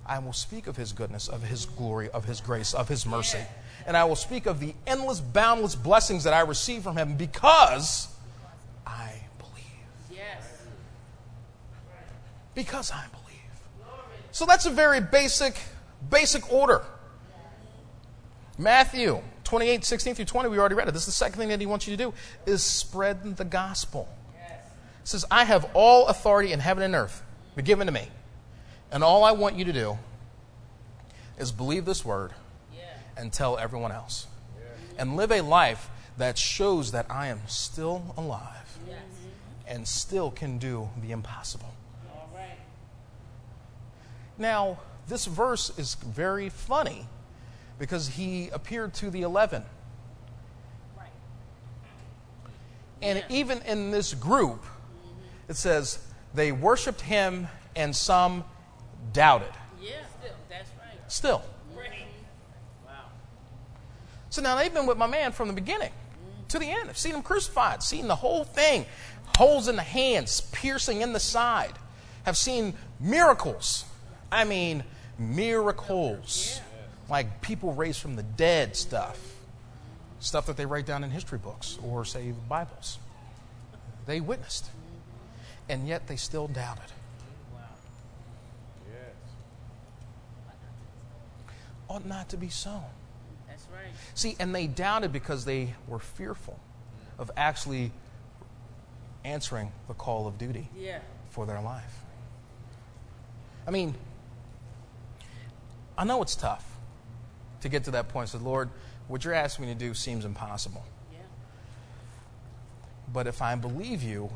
I 0.06 0.20
will 0.20 0.34
speak 0.34 0.68
of 0.68 0.78
His 0.78 0.94
goodness, 0.94 1.28
of 1.28 1.44
His 1.44 1.66
glory, 1.66 2.10
of 2.10 2.26
His 2.26 2.42
grace, 2.42 2.74
of 2.74 2.88
His 2.88 3.06
mercy. 3.06 3.42
And 3.86 3.96
I 3.96 4.04
will 4.04 4.16
speak 4.16 4.46
of 4.46 4.60
the 4.60 4.74
endless, 4.86 5.20
boundless 5.22 5.76
blessings 5.76 6.24
that 6.24 6.34
I 6.34 6.42
receive 6.42 6.84
from 6.84 6.98
Him 6.98 7.16
because 7.16 8.08
I 8.86 9.14
believe. 9.38 9.66
Yes. 10.12 10.64
Because 12.54 12.92
I 12.92 13.06
believe. 13.12 13.18
So 14.32 14.46
that's 14.46 14.66
a 14.66 14.72
very 14.72 15.02
basic, 15.02 15.58
basic 16.10 16.52
order. 16.52 16.84
Matthew 18.58 19.22
28, 19.48 19.86
16 19.86 20.16
through 20.16 20.26
20, 20.26 20.50
we 20.50 20.60
already 20.60 20.76
read 20.76 20.90
it. 20.90 20.94
This 20.94 21.04
is 21.04 21.08
the 21.08 21.12
second 21.14 21.40
thing 21.40 21.50
that 21.50 21.62
he 21.62 21.66
wants 21.66 21.88
you 21.88 21.96
to 21.96 22.04
do, 22.04 22.14
is 22.46 22.62
spread 22.62 23.38
the 23.38 23.46
gospel. 23.46 24.10
Says, 25.04 25.24
I 25.32 25.46
have 25.46 25.72
all 25.74 26.08
authority 26.08 26.52
in 26.52 26.60
heaven 26.60 26.84
and 26.84 26.94
earth 26.94 27.24
been 27.56 27.64
given 27.64 27.88
to 27.88 27.94
me. 27.94 28.10
And 28.92 29.06
all 29.06 29.24
I 29.24 29.32
want 29.32 29.56
you 29.56 29.64
to 29.64 29.72
do 29.72 29.98
is 31.40 31.54
believe 31.54 31.86
this 31.86 32.04
word 32.04 32.34
and 33.16 33.32
tell 33.32 33.58
everyone 33.58 33.94
else. 33.94 34.28
And 34.98 35.16
live 35.16 35.32
a 35.32 35.40
life 35.40 35.90
that 36.18 36.38
shows 36.38 36.92
that 36.92 37.06
I 37.10 37.28
am 37.28 37.40
still 37.48 38.14
alive 38.18 38.78
and 39.66 39.88
still 39.88 40.30
can 40.30 40.58
do 40.58 40.90
the 41.02 41.12
impossible. 41.12 41.74
Now, 44.38 44.80
this 45.08 45.26
verse 45.26 45.72
is 45.80 45.96
very 45.96 46.50
funny 46.50 47.08
because 47.80 48.08
he 48.08 48.50
appeared 48.50 48.94
to 48.96 49.10
the 49.10 49.22
11. 49.22 49.64
Right. 50.98 51.08
And 53.02 53.24
even 53.30 53.62
in 53.62 53.92
this 53.92 54.14
group, 54.14 54.64
it 55.48 55.56
says 55.56 56.00
they 56.34 56.52
worshiped 56.52 57.02
him 57.02 57.48
and 57.76 57.96
some 57.96 58.44
doubted. 59.14 59.54
Yeah. 59.82 59.92
Still. 60.20 60.36
That's 60.50 60.70
right. 60.80 61.12
Still. 61.12 61.44
Right. 61.76 62.08
Wow. 62.86 62.94
So 64.30 64.42
now 64.42 64.56
they've 64.56 64.74
been 64.74 64.88
with 64.88 64.98
my 64.98 65.08
man 65.08 65.32
from 65.32 65.48
the 65.48 65.54
beginning 65.54 65.92
to 66.50 66.60
the 66.60 66.70
end. 66.70 66.90
I've 66.90 66.98
seen 66.98 67.16
him 67.16 67.22
crucified, 67.22 67.84
seen 67.84 68.08
the 68.08 68.16
whole 68.16 68.44
thing, 68.44 68.86
holes 69.38 69.68
in 69.68 69.76
the 69.76 69.84
hands, 69.84 70.42
piercing 70.52 71.02
in 71.02 71.14
the 71.14 71.20
side. 71.20 71.74
Have 72.24 72.38
seen 72.38 72.74
miracles. 73.00 73.86
I 74.32 74.44
mean, 74.44 74.84
miracles. 75.18 76.60
Like 77.10 77.42
people 77.42 77.74
raised 77.74 78.02
from 78.02 78.16
the 78.16 78.24
dead 78.24 78.76
stuff. 78.76 79.20
Stuff 80.20 80.48
that 80.48 80.58
they 80.58 80.66
write 80.66 80.86
down 80.86 81.04
in 81.04 81.12
history 81.12 81.38
books 81.38 81.78
or, 81.84 82.04
say, 82.04 82.30
the 82.30 82.34
Bibles. 82.50 82.98
They 84.06 84.20
witnessed. 84.20 84.70
And 85.70 85.88
yet 85.88 86.08
they 86.08 86.16
still 86.16 86.48
doubted. 86.48 86.92
Ought 91.90 92.06
not 92.06 92.30
to 92.30 92.38
be 92.38 92.50
so. 92.50 92.84
That's 93.48 93.66
right. 93.72 93.94
See, 94.14 94.36
and 94.40 94.54
they 94.54 94.68
doubted 94.68 95.14
because 95.14 95.46
they 95.46 95.74
were 95.88 96.00
fearful 96.00 96.60
of 97.18 97.32
actually 97.38 97.92
answering 99.24 99.72
the 99.88 99.94
call 99.94 100.28
of 100.28 100.38
duty 100.38 100.70
Yeah. 100.76 101.00
for 101.30 101.46
their 101.46 101.62
life. 101.62 102.04
I 103.66 103.72
mean, 103.72 103.96
I 105.98 106.04
know 106.04 106.22
it's 106.22 106.36
tough 106.36 106.67
to 107.62 107.70
get 107.70 107.84
to 107.86 107.92
that 107.92 108.10
point. 108.10 108.30
Said, 108.30 108.42
Lord, 108.42 108.70
what 109.08 109.24
you're 109.24 109.34
asking 109.34 109.66
me 109.66 109.74
to 109.74 109.80
do 109.80 109.94
seems 109.94 110.26
impossible. 110.26 110.84
Yeah. 111.12 111.20
But 113.12 113.28
if 113.28 113.42
I 113.42 113.56
believe 113.56 114.04
you, 114.04 114.30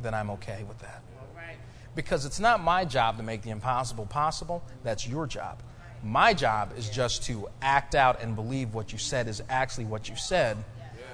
then 0.00 0.14
I'm 0.14 0.30
okay 0.30 0.64
with 0.66 0.78
that. 0.80 1.02
Right. 1.36 1.56
Because 1.94 2.24
it's 2.24 2.40
not 2.40 2.62
my 2.62 2.84
job 2.84 3.16
to 3.18 3.22
make 3.22 3.42
the 3.42 3.50
impossible 3.50 4.06
possible, 4.06 4.62
that's 4.82 5.06
your 5.06 5.26
job. 5.26 5.62
My 6.04 6.34
job 6.34 6.72
is 6.76 6.90
just 6.90 7.22
to 7.24 7.48
act 7.60 7.94
out 7.94 8.20
and 8.22 8.34
believe 8.34 8.74
what 8.74 8.92
you 8.92 8.98
said 8.98 9.28
is 9.28 9.40
actually 9.48 9.84
what 9.84 10.08
you 10.08 10.16
said 10.16 10.56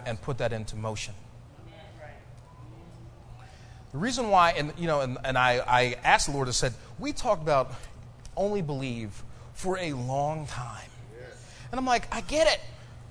and 0.06 0.20
put 0.20 0.38
that 0.38 0.52
into 0.52 0.76
motion. 0.76 1.12
The 3.92 3.98
reason 3.98 4.30
why, 4.30 4.52
and 4.52 4.72
you 4.78 4.86
know, 4.86 5.00
and, 5.00 5.18
and 5.24 5.36
I, 5.36 5.62
I 5.66 5.96
asked 6.04 6.26
the 6.26 6.32
Lord, 6.32 6.48
I 6.48 6.52
said, 6.52 6.74
we 6.98 7.12
talked 7.12 7.42
about 7.42 7.72
only 8.36 8.62
believe 8.62 9.22
for 9.58 9.76
a 9.76 9.92
long 9.92 10.46
time. 10.46 10.88
And 11.72 11.80
I'm 11.80 11.84
like, 11.84 12.06
I 12.14 12.20
get 12.20 12.46
it. 12.46 12.60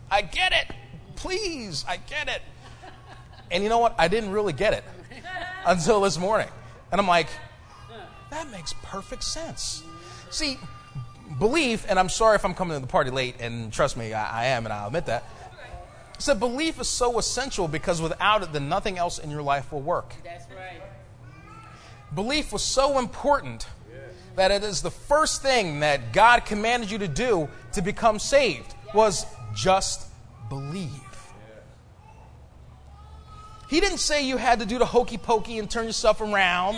I 0.10 0.22
get 0.22 0.54
it. 0.54 0.74
Please, 1.18 1.84
I 1.86 1.98
get 1.98 2.30
it. 2.30 2.42
And 3.52 3.64
you 3.64 3.70
know 3.70 3.80
what? 3.80 3.96
I 4.00 4.08
didn't 4.08 4.32
really 4.32 4.54
get 4.54 4.72
it 4.72 4.86
until 5.66 6.00
this 6.00 6.18
morning. 6.18 6.48
And 6.90 7.02
I'm 7.02 7.08
like, 7.08 7.28
that 8.32 8.50
makes 8.50 8.74
perfect 8.82 9.26
sense. 9.26 9.84
See, 10.30 10.58
belief, 11.38 11.86
and 11.90 12.00
I'm 12.00 12.08
sorry 12.08 12.36
if 12.36 12.46
I'm 12.46 12.54
coming 12.54 12.78
to 12.78 12.82
the 12.82 12.88
party 12.88 13.12
late, 13.12 13.36
and 13.42 13.72
trust 13.74 13.98
me, 13.98 14.14
I, 14.14 14.44
I 14.44 14.46
am, 14.46 14.66
and 14.66 14.72
I'll 14.72 14.88
admit 14.88 15.08
that. 15.08 15.26
Said 16.18 16.40
belief 16.40 16.80
is 16.80 16.88
so 16.88 17.20
essential 17.20 17.68
because 17.68 18.02
without 18.02 18.42
it, 18.42 18.54
then 18.54 18.70
nothing 18.70 18.98
else 18.98 19.20
in 19.20 19.30
your 19.30 19.42
life 19.42 19.74
will 19.74 19.82
work. 19.82 20.16
That's 20.24 20.46
right. 20.56 20.82
Belief 22.16 22.54
was 22.54 22.64
so 22.64 23.00
important 23.00 23.68
that 24.38 24.52
it 24.52 24.64
is 24.64 24.84
the 24.84 24.92
first 24.92 25.42
thing 25.42 25.80
that 25.80 26.14
God 26.14 26.46
commanded 26.46 26.92
you 26.92 27.00
to 27.00 27.08
do 27.08 27.50
to 27.74 27.82
become 27.82 28.20
saved 28.20 28.74
was 28.94 29.26
just 29.56 30.08
believe. 30.48 30.92
He 33.68 33.82
didn't 33.82 33.98
say 33.98 34.26
you 34.26 34.38
had 34.38 34.60
to 34.60 34.66
do 34.66 34.78
the 34.78 34.86
hokey 34.86 35.18
pokey 35.18 35.58
and 35.58 35.70
turn 35.70 35.86
yourself 35.86 36.22
around. 36.22 36.76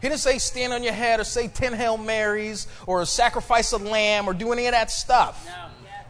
He 0.00 0.08
didn't 0.08 0.20
say 0.20 0.38
stand 0.38 0.72
on 0.72 0.82
your 0.82 0.94
head 0.94 1.20
or 1.20 1.24
say 1.24 1.48
10 1.48 1.74
Hail 1.74 1.98
Marys 1.98 2.66
or 2.86 3.04
sacrifice 3.04 3.72
a 3.72 3.76
lamb 3.76 4.26
or 4.26 4.32
do 4.32 4.50
any 4.52 4.66
of 4.66 4.72
that 4.72 4.90
stuff. 4.90 5.46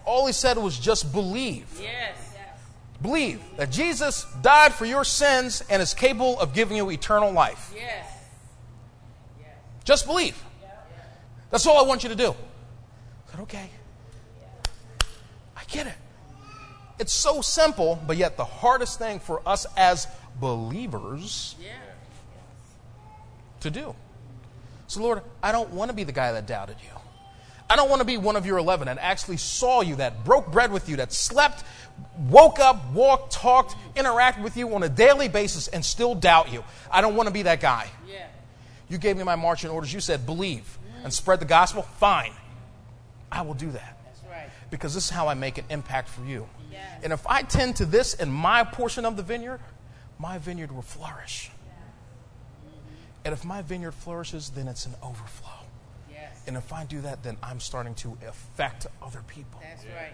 All 0.04 0.26
he 0.28 0.32
said 0.32 0.56
was 0.56 0.78
just 0.78 1.12
believe. 1.12 1.66
Yes. 1.82 2.16
Believe 3.02 3.42
that 3.56 3.70
Jesus 3.70 4.24
died 4.40 4.72
for 4.72 4.86
your 4.86 5.04
sins 5.04 5.64
and 5.68 5.82
is 5.82 5.94
capable 5.94 6.38
of 6.38 6.54
giving 6.54 6.76
you 6.76 6.90
eternal 6.90 7.32
life. 7.32 7.74
Yes. 7.74 8.06
Just 9.84 10.06
believe. 10.06 10.40
That's 11.56 11.66
all 11.66 11.82
I 11.82 11.88
want 11.88 12.02
you 12.02 12.10
to 12.10 12.14
do. 12.14 12.32
I 12.32 13.30
said, 13.30 13.40
okay. 13.40 13.70
I 15.56 15.64
get 15.70 15.86
it. 15.86 15.94
It's 16.98 17.14
so 17.14 17.40
simple, 17.40 17.98
but 18.06 18.18
yet 18.18 18.36
the 18.36 18.44
hardest 18.44 18.98
thing 18.98 19.20
for 19.20 19.40
us 19.48 19.64
as 19.74 20.06
believers 20.38 21.54
Yeah. 21.58 21.70
to 23.60 23.70
do. 23.70 23.94
So, 24.86 25.00
Lord, 25.00 25.22
I 25.42 25.50
don't 25.50 25.70
want 25.70 25.88
to 25.88 25.94
be 25.94 26.04
the 26.04 26.12
guy 26.12 26.30
that 26.32 26.46
doubted 26.46 26.76
you. 26.82 26.90
I 27.70 27.76
don't 27.76 27.88
want 27.88 28.00
to 28.00 28.06
be 28.06 28.18
one 28.18 28.36
of 28.36 28.44
your 28.44 28.58
11 28.58 28.84
that 28.88 28.98
actually 29.00 29.38
saw 29.38 29.80
you, 29.80 29.96
that 29.96 30.26
broke 30.26 30.52
bread 30.52 30.70
with 30.70 30.90
you, 30.90 30.96
that 30.96 31.10
slept, 31.10 31.64
woke 32.28 32.60
up, 32.60 32.92
walked, 32.92 33.32
talked, 33.32 33.74
interacted 33.94 34.42
with 34.42 34.58
you 34.58 34.74
on 34.74 34.82
a 34.82 34.90
daily 34.90 35.28
basis 35.28 35.68
and 35.68 35.82
still 35.82 36.14
doubt 36.14 36.52
you. 36.52 36.62
I 36.90 37.00
don't 37.00 37.16
want 37.16 37.28
to 37.28 37.32
be 37.32 37.44
that 37.44 37.62
guy. 37.62 37.88
Yeah. 38.06 38.26
You 38.90 38.98
gave 38.98 39.16
me 39.16 39.24
my 39.24 39.36
marching 39.36 39.70
orders. 39.70 39.90
You 39.94 40.00
said 40.00 40.26
believe 40.26 40.78
and 41.06 41.14
spread 41.14 41.38
the 41.38 41.46
gospel. 41.46 41.82
Fine. 41.82 42.32
I 43.30 43.42
will 43.42 43.54
do 43.54 43.70
that 43.70 43.96
right. 44.28 44.50
because 44.70 44.92
this 44.92 45.04
is 45.04 45.10
how 45.10 45.28
I 45.28 45.34
make 45.34 45.56
an 45.56 45.64
impact 45.70 46.08
for 46.08 46.24
you. 46.24 46.48
Yes. 46.68 46.82
And 47.04 47.12
if 47.12 47.24
I 47.28 47.42
tend 47.42 47.76
to 47.76 47.86
this 47.86 48.14
in 48.14 48.28
my 48.28 48.64
portion 48.64 49.04
of 49.04 49.16
the 49.16 49.22
vineyard, 49.22 49.60
my 50.18 50.38
vineyard 50.38 50.72
will 50.72 50.82
flourish. 50.82 51.52
And 53.24 53.32
if 53.32 53.44
my 53.44 53.62
vineyard 53.62 53.92
flourishes, 53.92 54.50
then 54.50 54.66
it's 54.66 54.84
an 54.84 54.96
overflow. 55.00 55.50
Yes. 56.10 56.42
And 56.48 56.56
if 56.56 56.72
I 56.72 56.84
do 56.84 57.00
that, 57.02 57.22
then 57.22 57.36
I'm 57.40 57.60
starting 57.60 57.94
to 57.96 58.18
affect 58.26 58.88
other 59.00 59.22
people. 59.28 59.60
That's 59.62 59.84
right. 59.84 60.12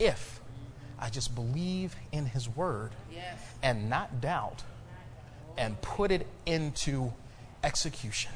If 0.00 0.40
I 0.98 1.10
just 1.10 1.36
believe 1.36 1.94
in 2.10 2.26
His 2.26 2.48
Word 2.48 2.90
Yes. 3.14 3.38
and 3.62 3.88
not 3.88 4.20
doubt 4.20 4.64
and 5.56 5.80
put 5.80 6.10
it 6.10 6.26
into 6.44 7.12
execution. 7.62 8.32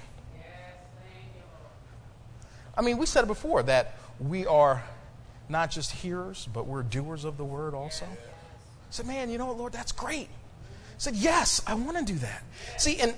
I 2.77 2.83
mean, 2.83 2.99
we 2.99 3.07
said 3.07 3.25
it 3.25 3.29
before 3.29 3.63
that 3.65 3.95
we 4.19 4.47
are 4.47 4.83
not 5.49 5.71
just 5.71 5.91
hearers, 5.91 6.49
but 6.53 6.67
we're 6.67 6.83
doers 6.83 7.25
of 7.25 7.37
the 7.37 7.45
Word 7.45 7.75
also. 7.75 8.07
I 8.07 8.17
said, 8.91 9.07
man, 9.07 9.31
you 9.31 9.39
know 9.39 9.47
what, 9.47 9.59
Lord, 9.59 9.73
that's 9.73 9.93
great. 9.93 10.29
I 10.29 10.99
said, 10.99 11.17
yes, 11.17 11.63
I 11.67 11.75
want 11.75 11.99
to 11.99 12.05
do 12.05 12.19
that. 12.21 12.43
See, 12.79 12.99
and 12.99 13.15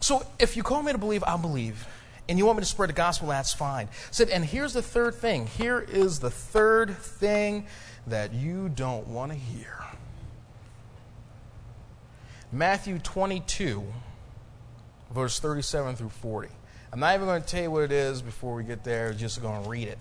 so 0.00 0.24
if 0.38 0.56
you 0.56 0.62
call 0.62 0.82
me 0.82 0.92
to 0.92 0.98
believe, 0.98 1.24
I'll 1.26 1.38
believe. 1.38 1.86
And 2.28 2.38
you 2.38 2.44
want 2.44 2.58
me 2.58 2.62
to 2.62 2.68
spread 2.68 2.90
the 2.90 2.94
gospel, 2.94 3.28
that's 3.28 3.54
fine. 3.54 3.86
I 3.86 3.90
said, 4.10 4.28
and 4.28 4.44
here's 4.44 4.74
the 4.74 4.82
third 4.82 5.14
thing. 5.14 5.46
Here 5.46 5.80
is 5.80 6.20
the 6.20 6.30
third 6.30 6.96
thing 6.96 7.66
that 8.06 8.32
you 8.32 8.68
don't 8.68 9.08
want 9.08 9.32
to 9.32 9.38
hear. 9.38 9.74
Matthew 12.52 12.98
22, 12.98 13.84
verse 15.12 15.38
37 15.40 15.96
through 15.96 16.08
40. 16.08 16.48
I'm 16.92 17.00
not 17.00 17.14
even 17.14 17.26
going 17.26 17.42
to 17.42 17.48
tell 17.48 17.62
you 17.62 17.70
what 17.70 17.84
it 17.84 17.92
is 17.92 18.22
before 18.22 18.54
we 18.54 18.64
get 18.64 18.84
there, 18.84 19.12
just 19.12 19.42
going 19.42 19.62
to 19.62 19.68
read 19.68 19.88
it. 19.88 19.98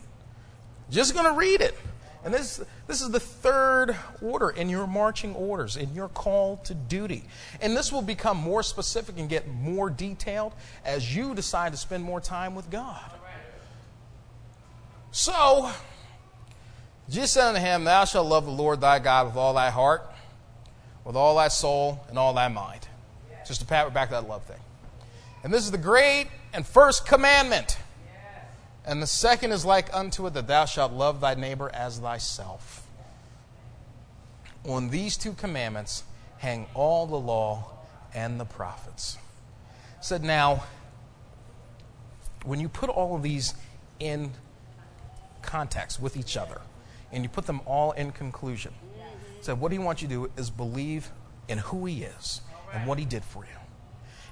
Just 0.90 1.14
going 1.14 1.26
to 1.26 1.34
read 1.34 1.62
it. 1.62 1.78
And 2.24 2.34
this, 2.34 2.62
this 2.88 3.02
is 3.02 3.10
the 3.10 3.20
third 3.20 3.96
order 4.22 4.50
in 4.50 4.70
your 4.70 4.88
marching 4.88 5.36
orders, 5.36 5.78
in 5.78 5.94
your 5.94 6.10
call 6.10 6.58
to 6.66 6.74
duty. 6.74 7.24
And 7.62 7.76
this 7.76 7.92
will 7.92 8.02
become 8.02 8.38
more 8.38 8.64
specific 8.64 9.18
and 9.18 9.30
get 9.30 9.48
more 9.48 9.90
detailed 9.90 10.54
as 10.84 11.16
you 11.16 11.36
decide 11.36 11.72
to 11.74 11.78
spend 11.78 12.04
more 12.04 12.20
time 12.20 12.56
with 12.56 12.70
God. 12.70 13.12
So, 15.12 15.72
Jesus 17.10 17.32
said 17.32 17.48
unto 17.48 17.62
him, 17.62 17.86
Thou 17.86 18.06
shalt 18.06 18.28
love 18.28 18.46
the 18.46 18.52
Lord 18.52 18.82
thy 18.82 19.00
God 19.00 19.28
with 19.28 19.38
all 19.38 19.54
thy 19.54 19.70
heart, 19.70 20.04
with 21.06 21.16
all 21.16 21.38
thy 21.38 21.48
soul, 21.48 22.06
and 22.10 22.20
all 22.20 22.34
thy 22.34 22.50
mind. 22.50 22.88
Just 23.48 23.62
to 23.62 23.66
pat 23.66 23.94
back 23.94 24.10
that 24.10 24.28
love 24.28 24.44
thing. 24.44 24.60
And 25.44 25.54
this 25.54 25.64
is 25.64 25.72
the 25.72 25.78
great 25.78 26.28
and 26.54 26.66
first 26.66 27.06
commandment. 27.06 27.78
And 28.86 29.02
the 29.02 29.08
second 29.08 29.52
is 29.52 29.66
like 29.66 29.94
unto 29.94 30.26
it 30.28 30.34
that 30.34 30.48
thou 30.48 30.66
shalt 30.66 30.94
love 30.94 31.20
thy 31.20 31.36
neighbor 31.36 31.70
as 31.74 32.00
thyself. 32.00 32.88
On 34.66 34.90
these 34.90 35.18
two 35.18 35.34
commandments 35.34 36.04
hang 36.38 36.68
all 36.74 37.06
the 37.06 37.18
law 37.18 37.66
and 38.14 38.40
the 38.40 38.46
prophets. 38.46 39.18
Said 40.02 40.24
now, 40.24 40.64
when 42.46 42.60
you 42.60 42.70
put 42.70 42.90
all 42.90 43.16
of 43.16 43.24
these 43.24 43.56
in 44.00 44.32
context 45.42 46.02
with 46.02 46.16
each 46.16 46.38
other, 46.38 46.62
and 47.12 47.24
you 47.24 47.30
put 47.30 47.46
them 47.46 47.62
all 47.66 47.92
in 47.94 48.12
conclusion, 48.12 48.74
said 49.42 49.60
what 49.60 49.72
he 49.72 49.80
wants 49.80 50.02
you 50.02 50.08
to 50.08 50.14
do 50.14 50.32
is 50.38 50.50
believe 50.50 51.10
in 51.48 51.58
who 51.58 51.86
he 51.86 52.04
is 52.04 52.42
and 52.74 52.88
what 52.88 53.00
he 53.00 53.06
did 53.06 53.24
for 53.24 53.44
you 53.44 53.57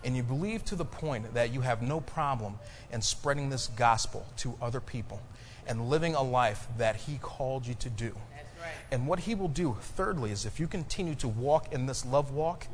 and 0.06 0.16
you 0.16 0.24
believe 0.24 0.64
to 0.66 0.76
the 0.76 0.86
point 0.86 1.34
that 1.34 1.52
you 1.52 1.62
have 1.62 1.82
no 1.82 2.00
problem 2.00 2.60
in 2.92 3.02
spreading 3.02 3.50
this 3.50 3.68
gospel 3.68 4.26
to 4.38 4.56
other 4.62 4.80
people 4.80 5.20
and 5.68 5.90
living 5.90 6.14
a 6.14 6.22
life 6.22 6.68
that 6.78 6.96
he 6.96 7.18
called 7.18 7.66
you 7.66 7.74
to 7.74 7.90
do. 7.90 8.16
That's 8.36 8.62
right. 8.62 8.72
And 8.92 9.08
what 9.08 9.20
he 9.20 9.34
will 9.34 9.48
do, 9.48 9.76
thirdly, 9.82 10.32
is 10.32 10.46
if 10.46 10.60
you 10.60 10.68
continue 10.68 11.16
to 11.16 11.28
walk 11.28 11.74
in 11.74 11.88
this 11.88 12.06
love 12.06 12.32
walk, 12.32 12.68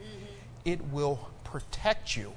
it 0.65 0.84
will 0.91 1.30
protect 1.46 2.15
you 2.15 2.34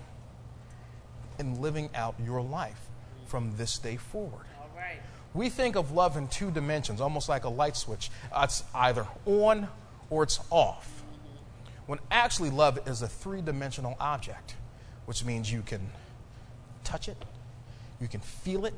in 1.39 1.61
living 1.61 1.91
out 1.95 2.15
your 2.25 2.41
life 2.41 2.89
from 3.27 3.57
this 3.57 3.79
day 3.79 3.97
forward. 3.97 4.47
All 4.61 4.71
right. 4.77 5.01
We 5.35 5.49
think 5.49 5.75
of 5.75 5.91
love 5.91 6.17
in 6.17 6.29
two 6.29 6.53
dimensions, 6.53 7.01
almost 7.01 7.29
like 7.29 7.43
a 7.43 7.49
light 7.49 7.77
switch. 7.77 8.11
Uh, 8.33 8.43
it's 8.45 8.63
either 8.73 9.09
on 9.27 9.67
or 10.09 10.23
it's 10.23 10.39
off. 10.51 11.03
When 11.87 11.99
actually, 12.11 12.51
love 12.51 12.79
is 12.89 13.03
a 13.03 13.09
three 13.09 13.43
dimensional 13.43 13.97
object, 13.99 14.55
which 15.07 15.25
means 15.25 15.51
you 15.53 15.62
can 15.62 15.90
touch 16.85 17.09
it, 17.09 17.17
you 18.01 18.09
can 18.09 18.21
feel 18.21 18.64
it, 18.67 18.75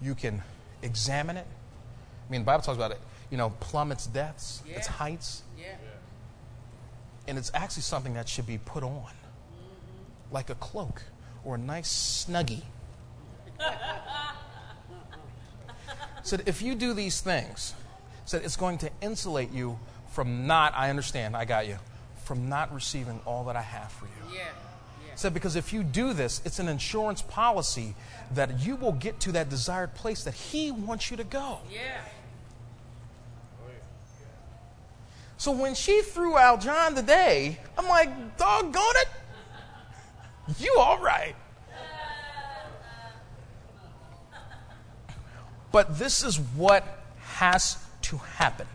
you 0.00 0.14
can 0.14 0.42
examine 0.82 1.36
it. 1.36 1.46
I 2.28 2.32
mean, 2.32 2.42
the 2.42 2.46
Bible 2.46 2.62
talks 2.62 2.76
about 2.76 2.90
it, 2.92 3.00
you 3.30 3.36
know, 3.36 3.50
plumb 3.60 3.92
its 3.92 4.06
depths, 4.06 4.62
its 4.66 4.86
heights, 4.86 5.42
Yeah. 5.58 5.74
and 7.28 7.36
it's 7.38 7.50
actually 7.54 7.82
something 7.82 8.14
that 8.14 8.28
should 8.28 8.46
be 8.46 8.58
put 8.58 8.82
on, 8.82 9.10
like 10.32 10.50
a 10.50 10.54
cloak 10.56 11.02
or 11.44 11.56
a 11.56 11.58
nice 11.58 12.24
snuggie. 12.28 12.62
said 16.22 16.42
if 16.46 16.62
you 16.62 16.74
do 16.74 16.92
these 16.94 17.20
things, 17.20 17.74
said 18.24 18.42
it's 18.44 18.56
going 18.56 18.78
to 18.78 18.90
insulate 19.00 19.50
you 19.52 19.78
from 20.12 20.46
not, 20.46 20.74
I 20.76 20.90
understand, 20.90 21.36
I 21.36 21.44
got 21.44 21.66
you, 21.66 21.78
from 22.24 22.48
not 22.48 22.72
receiving 22.74 23.20
all 23.24 23.44
that 23.44 23.56
I 23.56 23.62
have 23.62 23.90
for 23.92 24.06
you. 24.06 24.36
Yeah. 24.36 24.48
Said 25.20 25.34
because 25.34 25.54
if 25.54 25.70
you 25.70 25.82
do 25.82 26.14
this, 26.14 26.40
it's 26.46 26.60
an 26.60 26.66
insurance 26.66 27.20
policy 27.20 27.94
that 28.32 28.60
you 28.60 28.74
will 28.74 28.92
get 28.92 29.20
to 29.20 29.32
that 29.32 29.50
desired 29.50 29.94
place 29.94 30.24
that 30.24 30.32
He 30.32 30.70
wants 30.70 31.10
you 31.10 31.18
to 31.18 31.24
go. 31.24 31.58
Yeah. 31.70 32.00
So 35.36 35.52
when 35.52 35.74
she 35.74 36.00
threw 36.00 36.38
out 36.38 36.62
John 36.62 36.94
today, 36.94 37.58
I'm 37.76 37.86
like, 37.86 38.38
doggone 38.38 38.82
it, 38.82 39.08
you 40.58 40.74
all 40.78 40.98
right. 40.98 41.36
But 45.70 45.98
this 45.98 46.24
is 46.24 46.40
what 46.40 47.04
has 47.18 47.76
to 48.04 48.16
happen 48.16 48.66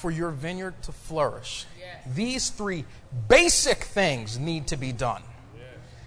for 0.00 0.10
your 0.12 0.30
vineyard 0.30 0.80
to 0.82 0.92
flourish. 0.92 1.66
Yes. 1.78 2.14
These 2.14 2.50
three 2.50 2.84
basic 3.28 3.78
things 3.84 4.38
need 4.38 4.68
to 4.68 4.76
be 4.76 4.92
done. 4.92 5.22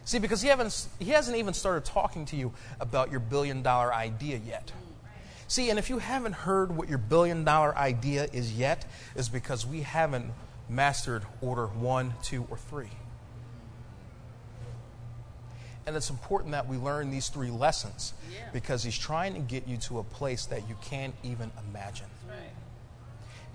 See, 0.05 0.17
because 0.17 0.41
he, 0.41 0.47
haven't, 0.47 0.87
he 0.99 1.11
hasn't 1.11 1.37
even 1.37 1.53
started 1.53 1.85
talking 1.85 2.25
to 2.27 2.35
you 2.35 2.53
about 2.79 3.11
your 3.11 3.19
billion 3.19 3.61
dollar 3.61 3.93
idea 3.93 4.39
yet. 4.45 4.71
See, 5.47 5.69
and 5.69 5.77
if 5.77 5.89
you 5.89 5.99
haven't 5.99 6.33
heard 6.33 6.75
what 6.75 6.89
your 6.89 6.97
billion 6.97 7.43
dollar 7.43 7.77
idea 7.77 8.27
is 8.33 8.53
yet, 8.53 8.85
is 9.15 9.29
because 9.29 9.65
we 9.65 9.81
haven't 9.81 10.31
mastered 10.69 11.23
order 11.41 11.67
one, 11.67 12.13
two, 12.23 12.47
or 12.49 12.57
three. 12.57 12.89
And 15.85 15.95
it's 15.95 16.09
important 16.09 16.51
that 16.51 16.67
we 16.67 16.77
learn 16.77 17.09
these 17.11 17.27
three 17.29 17.49
lessons 17.51 18.13
Yeah. 18.31 18.49
because 18.53 18.83
he's 18.83 18.97
trying 18.97 19.33
to 19.33 19.39
get 19.39 19.67
you 19.67 19.77
to 19.77 19.99
a 19.99 20.03
place 20.03 20.45
that 20.45 20.67
you 20.69 20.75
can't 20.81 21.13
even 21.23 21.51
imagine. 21.69 22.07
Right. 22.27 22.37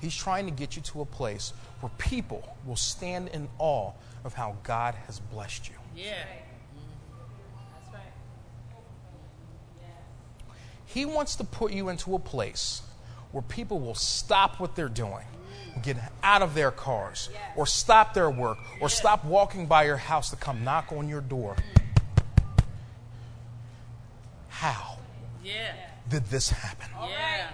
He's 0.01 0.15
trying 0.15 0.47
to 0.47 0.53
get 0.53 0.77
you 0.77 0.83
to 0.83 1.01
a 1.01 1.07
place 1.07 1.53
where 1.81 1.91
people 1.99 2.57
will 2.67 2.77
stand 2.77 3.29
in 3.29 3.49
awe 3.59 3.93
of 4.25 4.35
how 4.35 4.57
God 4.63 4.95
has 5.07 5.21
blessed 5.21 5.69
you. 5.69 5.75
Yeah. 5.97 6.13
That's 7.75 7.95
right. 7.95 8.03
Mm-hmm. 9.81 10.53
He 10.87 11.05
wants 11.05 11.37
to 11.37 11.45
put 11.45 11.73
you 11.73 11.89
into 11.89 12.15
a 12.15 12.19
place 12.19 12.83
where 13.33 13.43
people 13.43 13.79
will 13.81 13.95
stop 13.95 14.61
what 14.61 14.77
they're 14.77 14.89
doing, 14.89 15.25
mm. 15.75 15.83
get 15.83 15.97
out 16.23 16.43
of 16.43 16.55
their 16.55 16.71
cars, 16.71 17.29
or 17.57 17.67
stop 17.67 18.15
their 18.15 18.31
work, 18.31 18.59
or 18.81 18.89
stop 18.89 19.25
walking 19.25 19.67
by 19.67 19.85
your 19.85 19.97
house 19.97 20.31
to 20.31 20.37
come 20.37 20.65
knock 20.65 20.93
on 20.93 21.09
your 21.09 21.21
door. 21.21 21.57
Mm. 21.57 21.83
How 24.49 24.99
Yeah. 25.45 25.73
did 26.09 26.27
this 26.27 26.49
happen? 26.51 26.89
Yeah. 27.01 27.51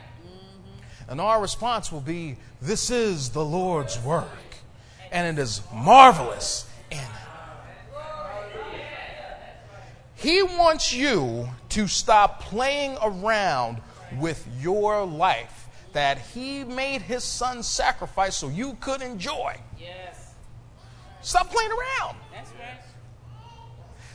And 1.13 1.21
our 1.21 1.43
response 1.43 1.93
will 1.93 2.01
be, 2.01 2.37
This 2.63 2.89
is 2.89 3.29
the 3.29 3.45
Lord's 3.45 3.99
work, 3.99 4.31
and 5.11 5.39
it 5.39 5.39
is 5.39 5.61
marvelous 5.71 6.67
in 6.91 6.97
Him. 6.97 7.07
He 10.15 10.43
wants 10.43 10.91
you 10.91 11.51
to 11.69 11.87
stop 11.87 12.41
playing 12.41 12.97
around 13.03 13.83
with 14.21 14.49
your 14.59 15.05
life 15.05 15.69
that 15.93 16.17
He 16.17 16.65
made 16.65 17.03
His 17.03 17.25
Son 17.25 17.63
sacrifice 17.63 18.35
so 18.35 18.49
you 18.49 18.79
could 18.81 19.03
enjoy. 19.03 19.61
Yes. 19.79 20.33
Stop 21.21 21.51
playing 21.51 21.73
around. 21.73 22.17
That's 22.33 22.53
right. 22.53 22.81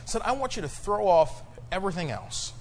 Said, 0.04 0.22
I 0.24 0.32
want 0.32 0.56
you 0.56 0.62
to 0.62 0.68
throw 0.68 1.06
off 1.06 1.44
everything 1.70 2.10
else 2.10 2.54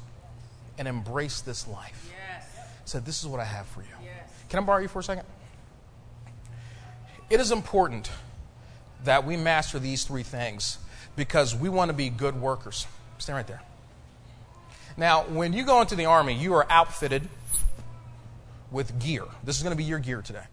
and 0.78 0.88
embrace 0.88 1.42
this 1.42 1.68
life. 1.68 2.14
Yes. 2.16 2.46
Said, 2.86 3.04
This 3.04 3.24
is 3.24 3.28
what 3.28 3.40
I 3.40 3.46
have 3.46 3.66
for 3.66 3.82
you. 3.82 3.97
Can 4.50 4.60
I 4.60 4.62
borrow 4.62 4.82
you 4.82 4.88
for 4.88 5.00
a 5.00 5.04
second? 5.04 5.26
It 7.30 7.40
is 7.40 7.52
important 7.52 8.10
that 9.04 9.26
we 9.26 9.36
master 9.36 9.80
these 9.80 10.04
three 10.04 10.24
things 10.24 10.78
because 11.16 11.56
we 11.56 11.70
want 11.70 11.90
to 11.90 11.94
be 11.94 12.10
good 12.10 12.40
workers. 12.40 12.88
Stand 13.18 13.36
right 13.36 13.48
there. 13.48 13.62
Now, 14.96 15.24
when 15.24 15.54
you 15.54 15.64
go 15.64 15.82
into 15.82 15.96
the 15.96 16.06
army, 16.06 16.34
you 16.34 16.54
are 16.54 16.66
outfitted 16.70 17.28
with 18.72 19.00
gear. 19.00 19.24
This 19.44 19.58
is 19.58 19.64
going 19.64 19.74
to 19.74 19.78
be 19.78 19.84
your 19.84 20.00
gear 20.00 20.22
today. 20.22 20.44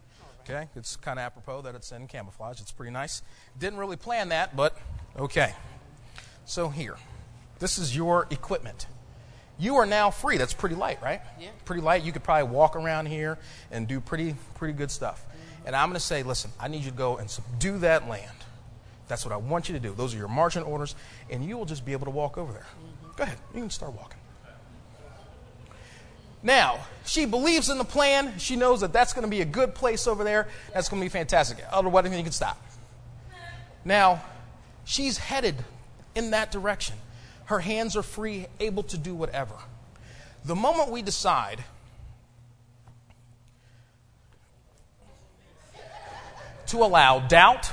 Okay? 0.42 0.68
It's 0.76 0.96
kind 0.96 1.18
of 1.18 1.24
apropos 1.24 1.62
that 1.62 1.74
it's 1.74 1.92
in 1.92 2.06
camouflage. 2.06 2.60
It's 2.60 2.72
pretty 2.72 2.92
nice. 2.92 3.22
Didn't 3.58 3.78
really 3.78 3.96
plan 3.96 4.28
that, 4.30 4.54
but 4.54 4.76
okay. 5.18 5.54
So, 6.44 6.68
here. 6.68 6.96
This 7.60 7.78
is 7.78 7.96
your 7.96 8.26
equipment. 8.30 8.86
You 9.58 9.76
are 9.76 9.86
now 9.86 10.10
free. 10.10 10.36
That's 10.36 10.54
pretty 10.54 10.74
light, 10.74 11.00
right? 11.02 11.20
Yeah. 11.40 11.50
Pretty 11.64 11.82
light. 11.82 12.02
You 12.02 12.12
could 12.12 12.24
probably 12.24 12.52
walk 12.52 12.76
around 12.76 13.06
here 13.06 13.38
and 13.70 13.86
do 13.86 14.00
pretty, 14.00 14.34
pretty 14.56 14.74
good 14.74 14.90
stuff. 14.90 15.24
Mm-hmm. 15.24 15.66
And 15.68 15.76
I'm 15.76 15.88
going 15.88 15.94
to 15.94 16.04
say, 16.04 16.22
listen, 16.22 16.50
I 16.58 16.68
need 16.68 16.84
you 16.84 16.90
to 16.90 16.96
go 16.96 17.18
and 17.18 17.30
subdue 17.30 17.78
that 17.78 18.08
land. 18.08 18.30
That's 19.06 19.24
what 19.24 19.32
I 19.32 19.36
want 19.36 19.68
you 19.68 19.74
to 19.74 19.80
do. 19.80 19.94
Those 19.94 20.14
are 20.14 20.18
your 20.18 20.28
marching 20.28 20.62
orders, 20.62 20.96
and 21.30 21.44
you 21.44 21.56
will 21.56 21.66
just 21.66 21.84
be 21.84 21.92
able 21.92 22.06
to 22.06 22.10
walk 22.10 22.36
over 22.36 22.52
there. 22.52 22.62
Mm-hmm. 22.62 23.16
Go 23.16 23.22
ahead. 23.24 23.38
You 23.54 23.60
can 23.60 23.70
start 23.70 23.92
walking. 23.92 24.18
Now, 26.42 26.80
she 27.06 27.24
believes 27.24 27.70
in 27.70 27.78
the 27.78 27.84
plan. 27.84 28.38
She 28.38 28.56
knows 28.56 28.82
that 28.82 28.92
that's 28.92 29.14
going 29.14 29.24
to 29.24 29.30
be 29.30 29.40
a 29.40 29.46
good 29.46 29.74
place 29.74 30.06
over 30.06 30.24
there. 30.24 30.48
That's 30.74 30.90
going 30.90 31.00
to 31.00 31.04
be 31.04 31.08
fantastic. 31.08 31.58
Otherwise, 31.72 32.04
you 32.04 32.22
can 32.22 32.32
stop. 32.32 32.60
Now, 33.82 34.22
she's 34.84 35.16
headed 35.16 35.56
in 36.14 36.32
that 36.32 36.52
direction. 36.52 36.96
Her 37.46 37.60
hands 37.60 37.96
are 37.96 38.02
free, 38.02 38.46
able 38.60 38.82
to 38.84 38.96
do 38.98 39.14
whatever. 39.14 39.54
The 40.44 40.54
moment 40.54 40.90
we 40.90 41.02
decide 41.02 41.64
to 46.66 46.78
allow 46.78 47.20
doubt, 47.20 47.70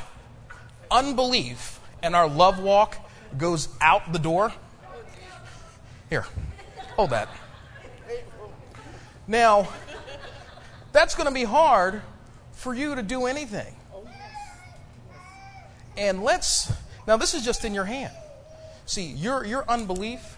unbelief, 0.89 1.79
and 2.03 2.15
our 2.15 2.27
love 2.27 2.59
walk 2.59 2.97
goes 3.37 3.69
out 3.79 4.11
the 4.11 4.19
door. 4.19 4.53
Here, 6.09 6.25
hold 6.95 7.11
that. 7.11 7.29
Now, 9.27 9.69
that's 10.91 11.15
going 11.15 11.27
to 11.27 11.33
be 11.33 11.45
hard 11.45 12.01
for 12.51 12.73
you 12.73 12.95
to 12.95 13.03
do 13.03 13.25
anything. 13.25 13.73
And 15.95 16.23
let's, 16.23 16.71
now 17.07 17.17
this 17.17 17.33
is 17.33 17.45
just 17.45 17.63
in 17.63 17.73
your 17.73 17.85
hand. 17.85 18.13
See, 18.91 19.05
your, 19.05 19.45
your 19.45 19.63
unbelief 19.69 20.35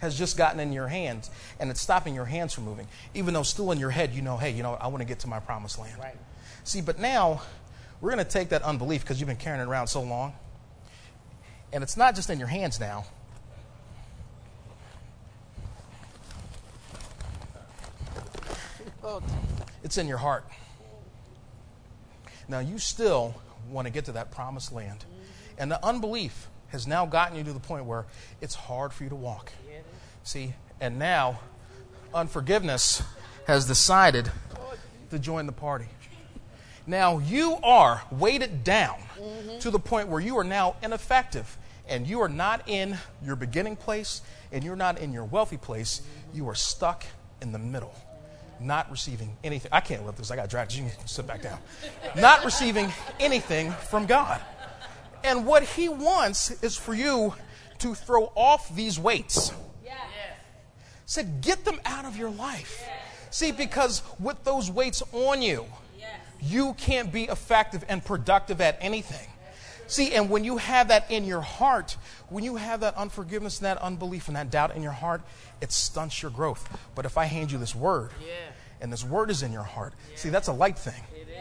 has 0.00 0.18
just 0.18 0.36
gotten 0.36 0.60
in 0.60 0.74
your 0.74 0.88
hands 0.88 1.30
and 1.58 1.70
it's 1.70 1.80
stopping 1.80 2.14
your 2.14 2.26
hands 2.26 2.52
from 2.52 2.64
moving. 2.64 2.86
Even 3.14 3.32
though 3.32 3.42
still 3.42 3.72
in 3.72 3.78
your 3.78 3.88
head, 3.88 4.12
you 4.12 4.20
know, 4.20 4.36
hey, 4.36 4.50
you 4.50 4.62
know, 4.62 4.74
I 4.74 4.88
want 4.88 5.00
to 5.00 5.06
get 5.06 5.20
to 5.20 5.26
my 5.26 5.40
promised 5.40 5.78
land. 5.78 5.98
Right. 5.98 6.14
See, 6.64 6.82
but 6.82 6.98
now 6.98 7.40
we're 8.02 8.10
going 8.10 8.22
to 8.22 8.30
take 8.30 8.50
that 8.50 8.60
unbelief 8.60 9.00
because 9.00 9.20
you've 9.20 9.28
been 9.28 9.38
carrying 9.38 9.62
it 9.62 9.70
around 9.70 9.86
so 9.86 10.02
long. 10.02 10.34
And 11.72 11.82
it's 11.82 11.96
not 11.96 12.14
just 12.14 12.28
in 12.28 12.38
your 12.38 12.46
hands 12.46 12.78
now. 12.78 13.06
It's 19.82 19.96
in 19.96 20.08
your 20.08 20.18
heart. 20.18 20.44
Now, 22.50 22.58
you 22.58 22.78
still 22.78 23.34
want 23.70 23.86
to 23.86 23.90
get 23.90 24.04
to 24.04 24.12
that 24.12 24.30
promised 24.30 24.74
land. 24.74 25.06
And 25.56 25.70
the 25.70 25.82
unbelief 25.82 26.48
has 26.74 26.88
now 26.88 27.06
gotten 27.06 27.36
you 27.36 27.44
to 27.44 27.52
the 27.52 27.60
point 27.60 27.84
where 27.84 28.04
it's 28.40 28.56
hard 28.56 28.92
for 28.92 29.04
you 29.04 29.08
to 29.08 29.14
walk. 29.14 29.52
See, 30.24 30.54
and 30.80 30.98
now 30.98 31.38
unforgiveness 32.12 33.00
has 33.46 33.64
decided 33.64 34.32
to 35.10 35.20
join 35.20 35.46
the 35.46 35.52
party. 35.52 35.86
Now 36.84 37.18
you 37.18 37.58
are 37.62 38.02
weighted 38.10 38.64
down 38.64 38.96
to 39.60 39.70
the 39.70 39.78
point 39.78 40.08
where 40.08 40.20
you 40.20 40.36
are 40.36 40.42
now 40.42 40.74
ineffective 40.82 41.56
and 41.88 42.08
you 42.08 42.20
are 42.20 42.28
not 42.28 42.68
in 42.68 42.98
your 43.24 43.36
beginning 43.36 43.76
place 43.76 44.22
and 44.50 44.64
you're 44.64 44.74
not 44.74 44.98
in 44.98 45.12
your 45.12 45.24
wealthy 45.24 45.56
place. 45.56 46.02
You 46.34 46.48
are 46.48 46.56
stuck 46.56 47.04
in 47.40 47.52
the 47.52 47.58
middle, 47.60 47.94
not 48.58 48.90
receiving 48.90 49.36
anything. 49.44 49.70
I 49.70 49.80
can't 49.80 50.04
lift 50.04 50.18
this, 50.18 50.32
I 50.32 50.36
got 50.36 50.50
dragged. 50.50 50.74
You 50.74 50.90
can 50.98 51.06
sit 51.06 51.24
back 51.24 51.40
down. 51.40 51.60
not 52.16 52.44
receiving 52.44 52.92
anything 53.20 53.70
from 53.70 54.06
God. 54.06 54.40
And 55.24 55.46
what 55.46 55.62
He 55.64 55.88
wants 55.88 56.50
is 56.62 56.76
for 56.76 56.94
you 56.94 57.34
to 57.78 57.94
throw 57.94 58.30
off 58.36 58.74
these 58.74 58.98
weights. 59.00 59.52
Said, 61.06 61.42
get 61.42 61.64
them 61.66 61.80
out 61.84 62.06
of 62.06 62.16
your 62.16 62.30
life. 62.30 62.82
See, 63.30 63.52
because 63.52 64.02
with 64.18 64.42
those 64.44 64.70
weights 64.70 65.02
on 65.12 65.42
you, 65.42 65.66
you 66.40 66.74
can't 66.74 67.12
be 67.12 67.24
effective 67.24 67.84
and 67.88 68.04
productive 68.04 68.60
at 68.60 68.78
anything. 68.80 69.26
See, 69.86 70.14
and 70.14 70.30
when 70.30 70.44
you 70.44 70.56
have 70.56 70.88
that 70.88 71.10
in 71.10 71.24
your 71.24 71.42
heart, 71.42 71.98
when 72.30 72.42
you 72.42 72.56
have 72.56 72.80
that 72.80 72.96
unforgiveness 72.96 73.58
and 73.58 73.66
that 73.66 73.78
unbelief 73.78 74.28
and 74.28 74.36
that 74.36 74.50
doubt 74.50 74.74
in 74.74 74.82
your 74.82 74.92
heart, 74.92 75.20
it 75.60 75.72
stunts 75.72 76.22
your 76.22 76.30
growth. 76.30 76.66
But 76.94 77.04
if 77.04 77.18
I 77.18 77.26
hand 77.26 77.52
you 77.52 77.58
this 77.58 77.74
word, 77.74 78.10
Yeah. 78.20 78.32
and 78.80 78.90
this 78.90 79.04
word 79.04 79.30
is 79.30 79.42
in 79.42 79.52
your 79.52 79.62
heart, 79.62 79.92
see, 80.14 80.30
that's 80.30 80.48
a 80.48 80.52
light 80.52 80.78
thing. 80.78 81.02
It 81.14 81.28
is. 81.28 81.36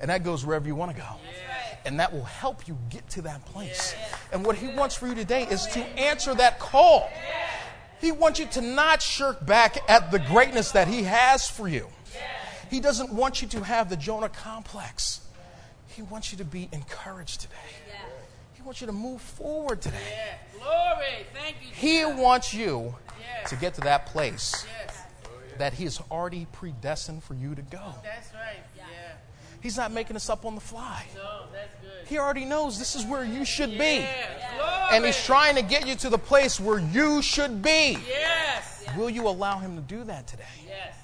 And 0.00 0.10
that 0.10 0.24
goes 0.24 0.46
wherever 0.46 0.66
you 0.66 0.74
want 0.74 0.92
to 0.92 0.96
go. 0.96 1.08
And 1.84 2.00
that 2.00 2.12
will 2.12 2.24
help 2.24 2.68
you 2.68 2.76
get 2.90 3.08
to 3.10 3.22
that 3.22 3.44
place. 3.46 3.94
And 4.32 4.44
what 4.44 4.56
he 4.56 4.68
wants 4.68 4.94
for 4.94 5.06
you 5.06 5.14
today 5.14 5.44
is 5.44 5.66
to 5.68 5.80
answer 5.98 6.34
that 6.34 6.58
call. 6.58 7.10
He 8.00 8.12
wants 8.12 8.38
you 8.38 8.46
to 8.46 8.60
not 8.60 9.02
shirk 9.02 9.44
back 9.44 9.78
at 9.88 10.10
the 10.10 10.18
greatness 10.18 10.72
that 10.72 10.88
he 10.88 11.02
has 11.04 11.48
for 11.48 11.68
you. 11.68 11.88
He 12.70 12.80
doesn't 12.80 13.12
want 13.12 13.40
you 13.42 13.48
to 13.48 13.64
have 13.64 13.88
the 13.88 13.96
Jonah 13.96 14.28
complex. 14.28 15.20
He 15.86 16.02
wants 16.02 16.30
you 16.30 16.38
to 16.38 16.44
be 16.44 16.68
encouraged 16.72 17.40
today. 17.40 17.54
He 18.54 18.62
wants 18.62 18.80
you 18.80 18.86
to 18.86 18.92
move 18.92 19.20
forward 19.20 19.80
today. 19.80 19.96
Glory. 20.54 21.26
Thank 21.34 21.56
you. 21.62 21.68
He 21.72 22.04
wants 22.04 22.52
you 22.52 22.94
to 23.46 23.56
get 23.56 23.74
to 23.74 23.80
that 23.82 24.06
place 24.06 24.66
that 25.58 25.72
he 25.72 25.84
has 25.84 26.00
already 26.10 26.46
predestined 26.52 27.22
for 27.24 27.34
you 27.34 27.54
to 27.54 27.62
go. 27.62 27.94
That's 28.04 28.32
right. 28.34 28.62
He's 29.60 29.76
not 29.76 29.92
making 29.92 30.16
us 30.16 30.30
up 30.30 30.44
on 30.44 30.54
the 30.54 30.60
fly. 30.60 31.04
No, 31.14 31.42
that's 31.52 31.74
good. 31.82 32.08
He 32.08 32.18
already 32.18 32.44
knows 32.44 32.78
this 32.78 32.94
is 32.94 33.04
where 33.04 33.24
you 33.24 33.44
should 33.44 33.76
be. 33.78 34.06
And 34.90 35.04
he's 35.04 35.22
trying 35.24 35.56
to 35.56 35.62
get 35.62 35.86
you 35.86 35.94
to 35.96 36.08
the 36.08 36.18
place 36.18 36.58
where 36.58 36.78
you 36.78 37.22
should 37.22 37.60
be. 37.62 37.98
Yes. 38.08 38.84
Will 38.96 39.10
you 39.10 39.28
allow 39.28 39.58
him 39.58 39.76
to 39.76 39.82
do 39.82 40.04
that 40.04 40.26
today? 40.26 40.44
Yes. 40.66 40.94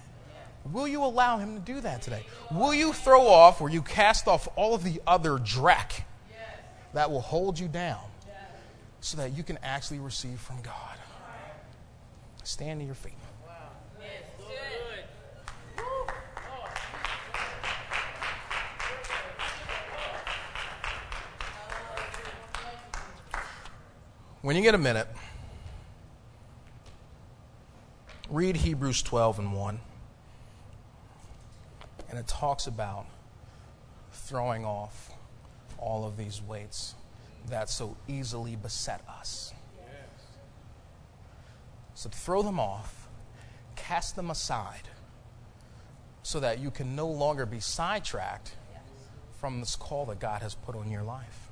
Will 0.72 0.88
you 0.88 1.04
allow 1.04 1.36
him 1.36 1.54
to 1.54 1.60
do 1.60 1.80
that 1.80 2.00
today? 2.00 2.24
Will 2.50 2.72
you 2.72 2.92
throw 2.92 3.26
off 3.26 3.60
or 3.60 3.68
you 3.68 3.82
cast 3.82 4.26
off 4.26 4.48
all 4.56 4.74
of 4.74 4.82
the 4.82 5.00
other 5.06 5.32
dreck 5.32 6.02
that 6.94 7.10
will 7.10 7.20
hold 7.20 7.58
you 7.58 7.68
down 7.68 8.00
so 9.00 9.18
that 9.18 9.36
you 9.36 9.42
can 9.42 9.58
actually 9.62 9.98
receive 9.98 10.40
from 10.40 10.62
God? 10.62 10.96
Stand 12.44 12.80
to 12.80 12.86
your 12.86 12.94
feet. 12.94 13.12
When 24.44 24.56
you 24.56 24.62
get 24.62 24.74
a 24.74 24.78
minute, 24.78 25.08
read 28.28 28.56
Hebrews 28.56 29.00
12 29.00 29.38
and 29.38 29.54
1. 29.54 29.80
And 32.10 32.18
it 32.18 32.26
talks 32.26 32.66
about 32.66 33.06
throwing 34.12 34.66
off 34.66 35.12
all 35.78 36.04
of 36.04 36.18
these 36.18 36.42
weights 36.42 36.94
that 37.48 37.70
so 37.70 37.96
easily 38.06 38.54
beset 38.54 39.00
us. 39.08 39.54
So 41.94 42.10
throw 42.10 42.42
them 42.42 42.60
off, 42.60 43.08
cast 43.76 44.14
them 44.14 44.30
aside, 44.30 44.90
so 46.22 46.38
that 46.40 46.58
you 46.58 46.70
can 46.70 46.94
no 46.94 47.08
longer 47.08 47.46
be 47.46 47.60
sidetracked 47.60 48.56
from 49.40 49.60
this 49.60 49.74
call 49.74 50.04
that 50.04 50.20
God 50.20 50.42
has 50.42 50.54
put 50.54 50.76
on 50.76 50.90
your 50.90 51.02
life. 51.02 51.43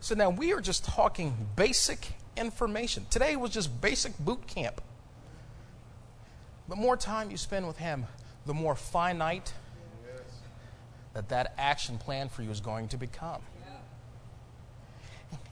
So 0.00 0.14
now 0.14 0.30
we 0.30 0.52
are 0.52 0.60
just 0.60 0.84
talking 0.84 1.34
basic 1.56 2.08
information. 2.36 3.06
Today 3.10 3.36
was 3.36 3.50
just 3.50 3.80
basic 3.80 4.16
boot 4.18 4.46
camp. 4.46 4.80
The 6.68 6.76
more 6.76 6.96
time 6.96 7.30
you 7.30 7.36
spend 7.36 7.66
with 7.66 7.78
Him, 7.78 8.06
the 8.44 8.54
more 8.54 8.74
finite 8.74 9.52
that 11.14 11.28
that 11.30 11.54
action 11.56 11.98
plan 11.98 12.28
for 12.28 12.42
you 12.42 12.50
is 12.50 12.60
going 12.60 12.88
to 12.88 12.96
become. 12.96 13.40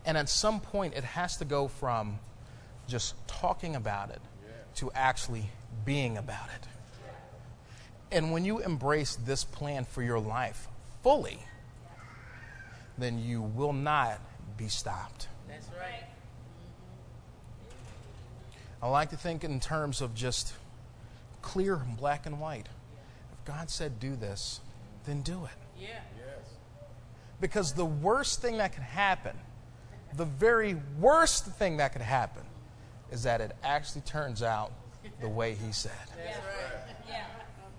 And 0.05 0.19
at 0.19 0.29
some 0.29 0.61
point, 0.61 0.95
it 0.95 1.05
has 1.05 1.39
to 1.39 1.45
go 1.45 1.69
from 1.69 2.19
just 2.87 3.15
talking 3.27 3.75
about 3.75 4.11
it 4.11 4.21
to 4.77 4.93
actually 4.95 5.47
being 5.85 6.19
about 6.19 6.49
it. 6.55 6.69
And 8.13 8.31
when 8.31 8.45
you 8.45 8.59
embrace 8.61 9.17
this 9.17 9.43
plan 9.45 9.85
for 9.85 10.03
your 10.03 10.21
life 10.21 10.69
fully, 11.03 11.39
then 12.99 13.19
you 13.19 13.41
will 13.41 13.73
not 13.73 14.21
be 14.57 14.69
stopped. 14.69 15.29
That's 15.49 15.69
right. 15.79 16.05
Mm-hmm. 17.61 18.85
I 18.85 18.89
like 18.89 19.11
to 19.11 19.17
think 19.17 19.45
in 19.45 19.61
terms 19.61 20.01
of 20.01 20.15
just 20.15 20.55
clear 21.43 21.77
black 21.99 22.27
and 22.27 22.41
white. 22.41 22.69
If 23.33 23.45
God 23.45 23.71
said 23.71 24.01
do 24.01 24.17
this, 24.17 24.61
then 25.07 25.23
do 25.23 25.45
it. 25.45 25.51
Yeah. 25.81 25.89
Yes. 26.17 26.49
Because 27.41 27.73
the 27.73 27.85
worst 27.85 28.41
thing 28.41 28.59
that 28.59 28.73
could 28.73 28.83
happen, 28.83 29.37
the 30.17 30.25
very 30.25 30.77
worst 30.99 31.47
thing 31.47 31.77
that 31.79 31.93
could 31.93 32.03
happen, 32.03 32.43
is 33.11 33.23
that 33.25 33.41
it 33.41 33.53
actually 33.63 34.01
turns 34.03 34.43
out 34.43 34.73
the 35.21 35.29
way 35.29 35.55
He 35.55 35.73
said. 35.73 35.93
That's 36.17 36.39
right. 36.39 36.97
Yeah. 37.09 37.27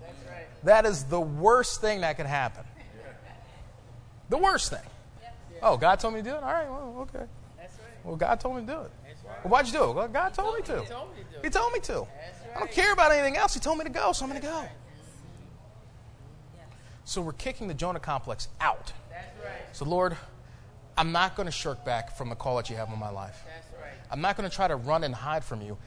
That's 0.00 0.30
right. 0.30 0.46
That 0.64 0.86
is 0.86 1.04
the 1.04 1.20
worst 1.20 1.80
thing 1.80 2.02
that 2.02 2.16
could 2.16 2.26
happen. 2.26 2.64
The 4.28 4.38
worst 4.38 4.70
thing. 4.70 4.80
Oh, 5.62 5.76
God 5.76 6.00
told 6.00 6.14
me 6.14 6.20
to 6.20 6.30
do 6.30 6.34
it? 6.36 6.42
All 6.42 6.52
right, 6.52 6.68
well, 6.68 6.94
okay. 7.02 7.26
That's 7.56 7.78
right. 7.78 8.04
Well, 8.04 8.16
God 8.16 8.40
told 8.40 8.56
me 8.56 8.62
to 8.62 8.66
do 8.66 8.80
it. 8.80 8.90
That's 9.06 9.24
right. 9.24 9.46
Why'd 9.46 9.66
you 9.66 9.72
do 9.72 9.90
it? 9.90 9.94
Well, 9.94 10.08
God 10.08 10.34
told 10.34 10.56
me 10.56 10.62
to. 10.62 10.80
He 11.42 11.50
told 11.50 11.72
me 11.72 11.80
to. 11.80 11.92
That's 11.92 12.56
I 12.56 12.58
don't 12.60 12.70
care 12.70 12.92
about 12.92 13.12
anything 13.12 13.36
else. 13.36 13.54
He 13.54 13.60
told 13.60 13.78
me 13.78 13.84
to 13.84 13.90
go, 13.90 14.12
so 14.12 14.24
I'm 14.24 14.30
going 14.30 14.40
to 14.40 14.46
go. 14.46 14.64
So 17.04 17.22
we're 17.22 17.32
kicking 17.32 17.68
the 17.68 17.74
Jonah 17.74 18.00
complex 18.00 18.48
out. 18.60 18.92
That's 19.10 19.26
right. 19.44 19.52
So, 19.72 19.84
Lord, 19.84 20.16
I'm 20.96 21.12
not 21.12 21.36
going 21.36 21.46
to 21.46 21.52
shirk 21.52 21.84
back 21.84 22.16
from 22.16 22.30
the 22.30 22.34
call 22.34 22.56
that 22.56 22.68
you 22.68 22.76
have 22.76 22.90
on 22.90 22.98
my 22.98 23.10
life. 23.10 23.44
That's 23.46 23.80
right. 23.80 23.92
I'm 24.10 24.20
not 24.20 24.36
going 24.36 24.48
to 24.48 24.54
try 24.54 24.66
to 24.66 24.76
run 24.76 25.04
and 25.04 25.14
hide 25.14 25.44
from 25.44 25.62
you. 25.62 25.78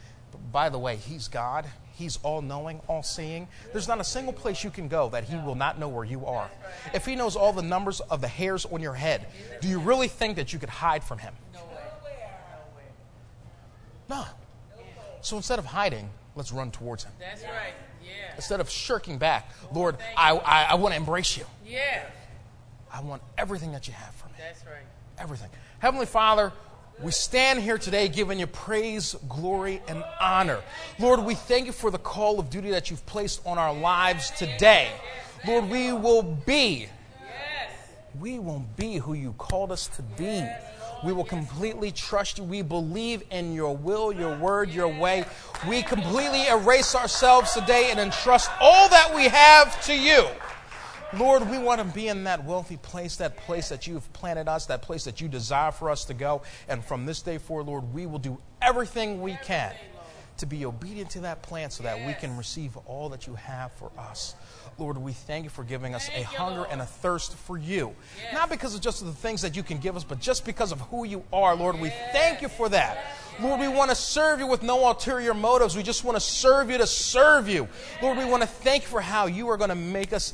By 0.52 0.70
the 0.70 0.80
way, 0.80 0.96
He's 0.96 1.28
God. 1.28 1.66
He's 1.94 2.18
all 2.24 2.42
knowing, 2.42 2.80
all 2.88 3.04
seeing. 3.04 3.48
There's 3.74 3.88
not 3.88 4.00
a 4.00 4.06
single 4.06 4.32
place 4.32 4.64
you 4.64 4.70
can 4.70 4.88
go 4.88 5.10
that 5.10 5.26
He 5.26 5.36
will 5.36 5.56
not 5.56 5.80
know 5.80 5.90
where 5.90 6.06
you 6.06 6.26
are. 6.26 6.50
If 6.94 7.06
He 7.06 7.16
knows 7.16 7.36
all 7.36 7.52
the 7.52 7.62
numbers 7.62 8.00
of 8.00 8.22
the 8.22 8.28
hairs 8.28 8.66
on 8.66 8.82
your 8.82 8.94
head, 8.94 9.28
do 9.62 9.68
you 9.68 9.80
really 9.80 10.08
think 10.08 10.38
that 10.38 10.54
you 10.54 10.60
could 10.60 10.70
hide 10.70 11.04
from 11.04 11.20
Him? 11.20 11.34
No. 11.54 11.60
No. 14.10 14.26
So 15.22 15.36
instead 15.38 15.60
of 15.60 15.66
hiding, 15.66 16.10
let's 16.36 16.52
run 16.52 16.72
towards 16.72 17.04
Him. 17.04 17.12
That's 17.20 17.44
right. 17.44 17.74
Yeah. 18.02 18.36
Instead 18.38 18.62
of 18.62 18.70
shirking 18.70 19.18
back, 19.18 19.52
Lord, 19.74 19.98
I, 20.18 20.32
I, 20.32 20.64
I 20.64 20.76
want 20.76 20.94
to 20.94 20.98
embrace 20.98 21.38
you. 21.38 21.46
Yeah. 21.68 22.04
I 22.92 23.02
want 23.02 23.22
everything 23.38 23.74
that 23.74 23.88
you 23.88 23.94
have 23.94 24.16
for 24.16 24.28
me. 24.28 24.34
That's 24.40 24.66
right. 24.66 24.86
everything. 25.20 25.50
Heavenly 25.80 26.06
Father, 26.08 26.52
we 27.02 27.12
stand 27.12 27.62
here 27.62 27.78
today 27.78 28.10
giving 28.10 28.40
you 28.40 28.48
praise, 28.48 29.16
glory, 29.30 29.82
and 29.88 30.04
honor. 30.20 30.62
Lord, 31.00 31.24
we 31.24 31.34
thank 31.34 31.66
you 31.66 31.72
for 31.72 31.92
the 31.92 31.98
call 31.98 32.40
of 32.40 32.50
duty 32.50 32.72
that 32.72 32.90
you've 32.90 33.06
placed 33.06 33.46
on 33.46 33.58
our 33.58 33.74
lives 33.74 34.32
today. 34.32 34.90
Lord, 35.48 35.70
we 35.70 35.94
will 35.94 36.24
be, 36.24 36.90
we 38.20 38.38
will 38.38 38.66
be 38.76 38.98
who 38.98 39.14
you 39.14 39.34
called 39.38 39.72
us 39.72 39.88
to 39.96 40.02
be. 40.02 40.46
We 41.02 41.14
will 41.14 41.24
completely 41.24 41.92
trust 41.92 42.40
you. 42.40 42.44
We 42.44 42.62
believe 42.62 43.24
in 43.32 43.54
your 43.54 43.78
will, 43.78 44.12
your 44.12 44.36
word, 44.38 44.70
your 44.70 44.90
way. 44.90 45.24
We 45.66 45.82
completely 45.82 46.48
erase 46.48 46.94
ourselves 46.96 47.54
today 47.54 47.92
and 47.92 48.00
entrust 48.02 48.52
all 48.60 48.90
that 48.90 49.16
we 49.16 49.30
have 49.30 49.82
to 49.86 49.98
you. 49.98 50.28
Lord, 51.18 51.50
we 51.50 51.58
want 51.58 51.80
to 51.80 51.86
be 51.86 52.08
in 52.08 52.26
that 52.26 52.46
wealthy 52.46 52.78
place, 52.78 53.16
that 53.16 53.36
place 53.36 53.70
that 53.70 53.88
you've 53.88 54.12
planted 54.14 54.48
us, 54.48 54.68
that 54.68 54.82
place 54.82 55.06
that 55.06 55.20
you 55.20 55.28
desire 55.28 55.72
for 55.72 55.90
us 55.90 56.06
to 56.06 56.14
go. 56.14 56.44
And 56.68 56.84
from 56.86 57.06
this 57.06 57.22
day 57.22 57.40
forward, 57.40 57.66
Lord, 57.66 57.94
we 57.94 58.06
will 58.06 58.20
do 58.20 58.38
everything 58.62 59.22
we 59.22 59.38
can 59.44 59.74
to 60.38 60.46
be 60.46 60.66
obedient 60.66 61.10
to 61.12 61.22
that 61.22 61.42
plan 61.42 61.70
so 61.70 61.84
that 61.84 62.06
we 62.06 62.14
can 62.14 62.38
receive 62.38 62.78
all 62.86 63.10
that 63.10 63.28
you 63.28 63.36
have 63.36 63.72
for 63.74 63.92
us. 63.98 64.36
Lord, 64.78 64.98
we 64.98 65.12
thank 65.12 65.44
you 65.44 65.50
for 65.50 65.66
giving 65.66 65.94
us 65.94 66.08
a 66.08 66.12
Thank 66.12 66.26
hunger 66.28 66.60
Lord. 66.62 66.70
and 66.72 66.82
a 66.82 66.86
thirst 66.86 67.36
for 67.36 67.58
you. 67.58 67.94
Yes. 68.24 68.34
Not 68.34 68.50
because 68.50 68.74
of 68.76 68.82
just 68.82 69.04
the 69.04 69.12
things 69.12 69.42
that 69.42 69.58
you 69.58 69.64
can 69.64 69.80
give 69.80 69.98
us, 69.98 70.06
but 70.06 70.22
just 70.22 70.46
because 70.46 70.72
of 70.72 70.80
who 70.82 71.04
you 71.04 71.24
are, 71.34 71.56
Lord. 71.56 71.80
We 71.80 71.90
thank 72.14 72.42
you 72.42 72.48
for 72.48 72.70
that. 72.70 72.98
Lord, 73.42 73.60
we 73.60 73.68
want 73.68 73.90
to 73.90 73.96
serve 73.96 74.40
you 74.40 74.48
with 74.48 74.64
no 74.64 74.88
ulterior 74.88 75.34
motives. 75.34 75.76
We 75.76 75.84
just 75.84 76.04
want 76.04 76.16
to 76.16 76.22
serve 76.22 76.70
you 76.70 76.78
to 76.78 76.88
serve 76.88 77.48
you. 77.48 77.68
Lord, 78.02 78.18
we 78.18 78.26
want 78.26 78.42
to 78.44 78.48
thank 78.48 78.84
you 78.84 78.90
for 78.90 79.02
how 79.02 79.28
you 79.28 79.50
are 79.50 79.58
going 79.58 79.70
to 79.70 79.76
make 79.76 80.14
us 80.14 80.34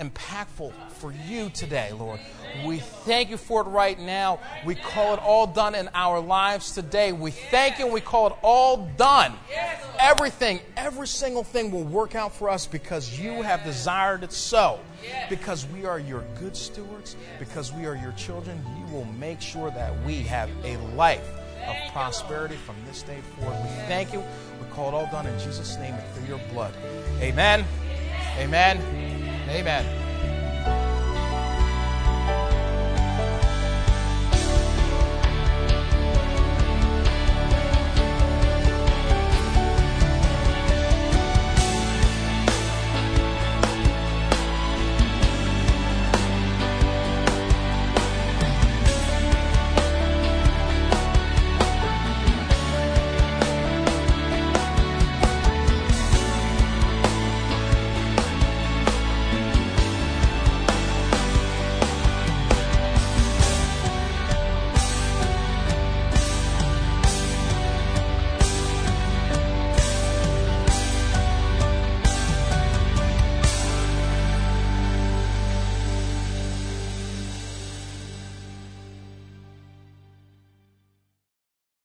impactful 0.00 0.72
for 0.90 1.12
you 1.26 1.50
today, 1.50 1.92
Lord. 1.92 2.20
We 2.64 2.78
thank 2.78 3.30
you 3.30 3.36
for 3.36 3.62
it 3.62 3.64
right 3.64 3.98
now. 3.98 4.38
We 4.64 4.74
call 4.74 5.14
it 5.14 5.20
all 5.20 5.46
done 5.46 5.74
in 5.74 5.88
our 5.94 6.20
lives 6.20 6.72
today. 6.72 7.12
We 7.12 7.30
thank 7.30 7.78
you 7.78 7.86
and 7.86 7.94
we 7.94 8.00
call 8.00 8.28
it 8.28 8.36
all 8.42 8.88
done. 8.96 9.34
Everything, 9.98 10.60
every 10.76 11.06
single 11.06 11.44
thing 11.44 11.70
will 11.70 11.84
work 11.84 12.14
out 12.14 12.34
for 12.34 12.48
us 12.48 12.66
because 12.66 13.18
you 13.18 13.42
have 13.42 13.64
desired 13.64 14.22
it 14.22 14.32
so. 14.32 14.80
Because 15.28 15.66
we 15.66 15.84
are 15.84 15.98
your 15.98 16.24
good 16.38 16.56
stewards, 16.56 17.16
because 17.38 17.72
we 17.72 17.86
are 17.86 17.96
your 17.96 18.12
children, 18.12 18.64
you 18.78 18.94
will 18.94 19.04
make 19.04 19.40
sure 19.40 19.70
that 19.70 19.92
we 20.04 20.22
have 20.22 20.48
a 20.64 20.76
life 20.94 21.28
of 21.66 21.76
prosperity 21.92 22.56
from 22.56 22.76
this 22.86 23.02
day 23.02 23.20
forward. 23.36 23.58
We 23.62 23.68
thank 23.86 24.12
you. 24.12 24.20
We 24.20 24.66
call 24.72 24.88
it 24.88 24.94
all 24.94 25.06
done 25.06 25.26
in 25.26 25.38
Jesus' 25.38 25.76
name 25.76 25.94
and 25.94 26.14
through 26.14 26.28
your 26.28 26.40
blood. 26.52 26.74
Amen. 27.20 27.64
Amen. 28.38 29.03
Amen. 29.54 30.03